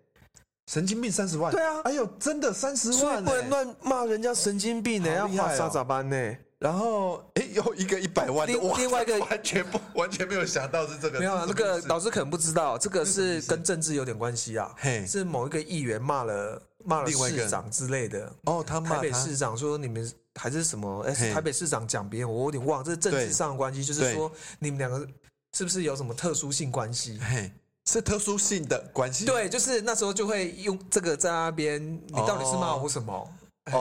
[0.66, 3.49] 神经病三十万，对啊哎呦，真的三十万，不能。
[3.49, 6.36] 乱骂人家神经病呢、要罚啥咋办呢？
[6.61, 14.70] 然后，哎，有一个 一百万的，另哇另外一个完全不完全没有想到是这个，没有啊，是这个老师可能不知道，这个是跟政治有点关系啊。
[14.76, 18.30] 嘿是某一个议员骂了骂了市长之类的。
[18.44, 21.00] 哦，他骂他台北市长说你们还是什么？
[21.04, 25.08] 哎，台北市长讲别人，我有点忘，这是政治上的关系，就是说你们两个
[25.56, 27.18] 是不是有什么特殊性关系？
[27.22, 27.50] 嘿，
[27.86, 29.24] 是特殊性的关系。
[29.24, 33.14] 对，就是那时候就会用这个在那边，你到底是骂我什么？
[33.14, 33.26] 哦，
[33.64, 33.72] 哎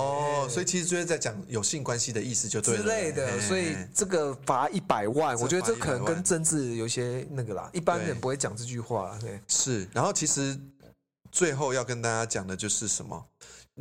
[0.49, 9.17] 所以其实就是在讲有性关系的意思就对了之类的，嘿所以这个罚一百万，这我觉得这可能跟政治有些那个啦，一般人不会讲这句话。
[9.21, 9.88] 对，是。
[9.93, 10.59] 然后其实
[11.32, 13.25] 最后要跟大家讲的就是什么？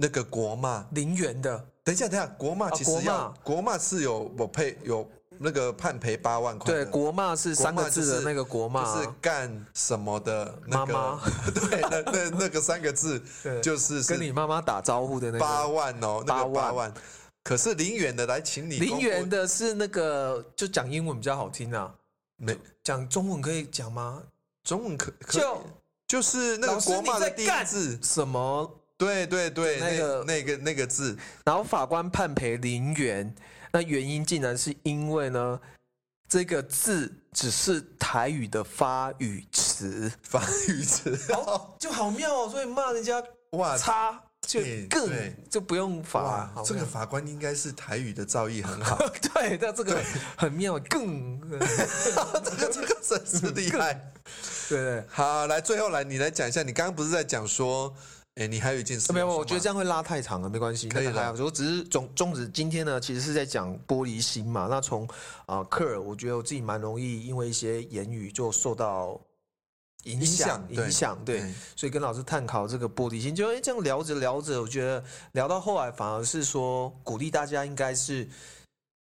[0.00, 11.20] 那个国骂，零元的，等一下，等一下，国骂啊其实要、啊国骂是有我配有那个判赔八万块的，对，国骂是三个字的那个国骂，就是干什么的那个，妈妈
[11.54, 13.22] 对，那那那个三个字
[13.62, 15.68] 就是是跟你妈妈打招呼的那八个。
[15.68, 16.92] 万哦，那个八万。
[17.44, 21.94] 可是零元的来，请你零元的是那个，就讲英文比较好听啊。
[22.36, 24.22] 没讲中文可以讲吗？
[24.64, 25.62] 中文可可以就
[26.06, 28.70] 就是那个国骂的第一干字，什么？
[28.98, 33.34] 对对对，那那个那个那个字，然后法官判赔零元，
[33.72, 35.60] 那原因竟然是因为呢，
[36.28, 45.10] 这个字只是台语的发语词，发语词，好就好妙哦，所以骂人家哇，差就更
[45.50, 48.96] 就不用罚这个法官应该是台语的造诣很好，
[49.34, 50.00] 对，但这个
[50.36, 51.58] 很妙，更对
[52.44, 54.12] 这个这个真是厉害。
[54.68, 55.02] 对。
[55.08, 57.94] 好，来最后来，你来讲一下，你刚刚不是在讲说，
[58.38, 61.44] 哎，你还有一件事没有，我觉得这样会拉太长了，没关系，可以那个还的。
[61.44, 64.68] 我只是总宗旨，今天呢，其实是在讲玻璃心嘛。
[64.70, 65.08] 那从
[65.46, 69.20] 啊克尔，我觉得我自己蛮容易因为一些言语就受到
[70.04, 78.28] 影响，影响对，所以跟老师探讨这个玻璃心，就哎这样聊着聊着，我觉得聊到后来反而是说鼓励大家应该是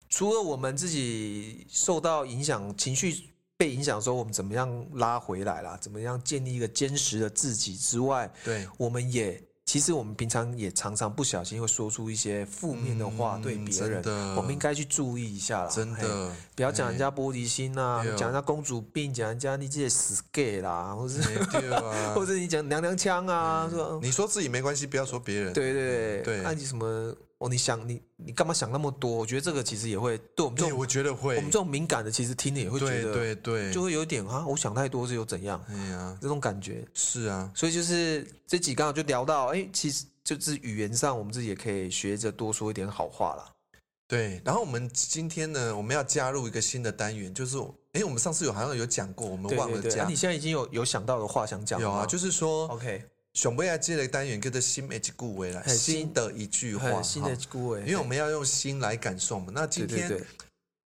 [0.09, 5.77] 除了我们自己受到影响、情绪被影响的时候，我们怎么样拉回来啦？
[5.79, 14.03] 怎么样建立一个坚实的自己之外，对，我们也其实我们平常也常常不小心会说出一些负面的话嗯对别人，
[14.35, 15.69] 我们应该去注意一下啦。
[15.69, 21.21] 真的不要讲人家玻璃心啊讲人家公主病，讲人家你这些死 gay 啦，或是
[22.13, 25.53] 或者你讲娘娘腔啊，说你说自己没关系，不要说别人。
[25.53, 27.49] 对对对那你什么哦？
[27.49, 29.11] 你想你你干嘛想那么多？
[29.11, 31.35] 我觉得这个其实也会对我们这，种我觉得会。
[31.35, 36.85] 我们这种敏感的，其实听了也会觉得对对，就会有一点啊，我想太多是有怎样哎呀，这种感觉。
[36.93, 43.45] 是啊，所以就是这几刚好就聊到，哎，其实就是语言上，我们自己也可以学着多说一点好话啦。
[44.07, 44.41] 对。
[44.45, 47.57] 然后我们今天呢，我们要加入一个新的单元，就是，
[47.93, 50.15] 哎，我们上次有好像有讲过，我们对对对，忘了加啊你。
[50.15, 53.03] 现在已经有有想到的话想讲吗有啊，就是说，OK，
[53.33, 59.47] 熊贝亚接的单元叫做新的一句话啦，新新的一句话，因为我们要用心来感受嘛。
[59.51, 60.07] 那今天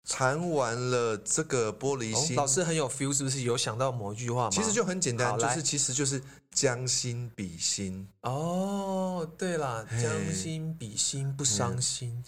[0.04, 4.50] 对对对，谈完了这个玻璃哦心，老师很有 feel，是不是有想到某一句话吗？
[4.50, 6.22] 其实就很简单，就是其实就是
[6.52, 8.08] 将心比心。
[8.22, 12.22] 哦，对啦，嘿将心比心不伤心，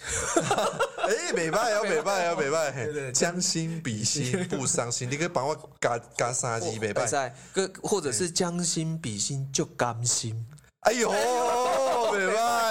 [1.03, 5.11] 哎，美拜哦，美拜哦，美对拜，对将心比心不伤心。
[5.11, 7.35] 你可以帮我加加三字，美拜。
[7.83, 10.47] 或者是将心比心就甘心。
[10.81, 12.64] 哎呦，美拜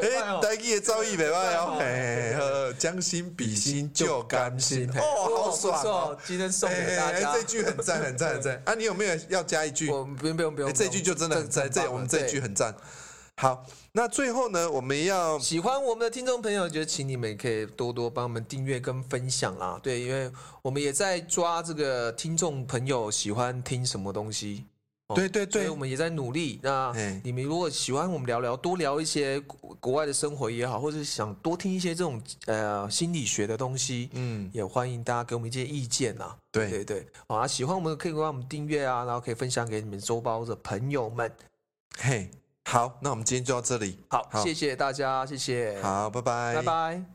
[0.00, 4.88] 哎，台语的造诣美拜哦，哎，呵将心比心就甘心。
[4.90, 7.32] 哦，好爽哦！，今天送给大家。
[7.32, 8.74] 这句很赞，很赞，很赞啊！
[8.74, 9.90] 你有没有要加一句？
[9.90, 12.52] 我不用不用不用，哎，这句就真的很赞，这我们这句很。
[12.52, 12.74] 很赞。
[13.36, 19.80] 好，那最后呢，我们要喜欢我们的听众朋友，就请你们可以多多帮我们订阅跟分享啦。
[19.82, 20.30] 对，因为
[20.60, 24.66] 我们也在抓这个听众朋友喜欢听什么东西。
[25.12, 26.58] 哦对对对所以我们也在努力。
[26.62, 36.34] 那哎你们如果喜欢我们聊聊，多聊一些国国外的生活也好，或者是想多听一些这种呃心理学的东西，嗯，也欢迎大家给我们一些意见呐。
[36.50, 41.30] 对对对，好啊，喜欢我们可以帮我们订阅啊，然后可以分享给你们周包的朋友们。
[41.98, 42.30] 嘿，
[42.64, 43.98] 好，那我们今天就到这里。
[44.08, 47.11] 好，好谢谢大家，谢谢，好，拜拜，拜拜。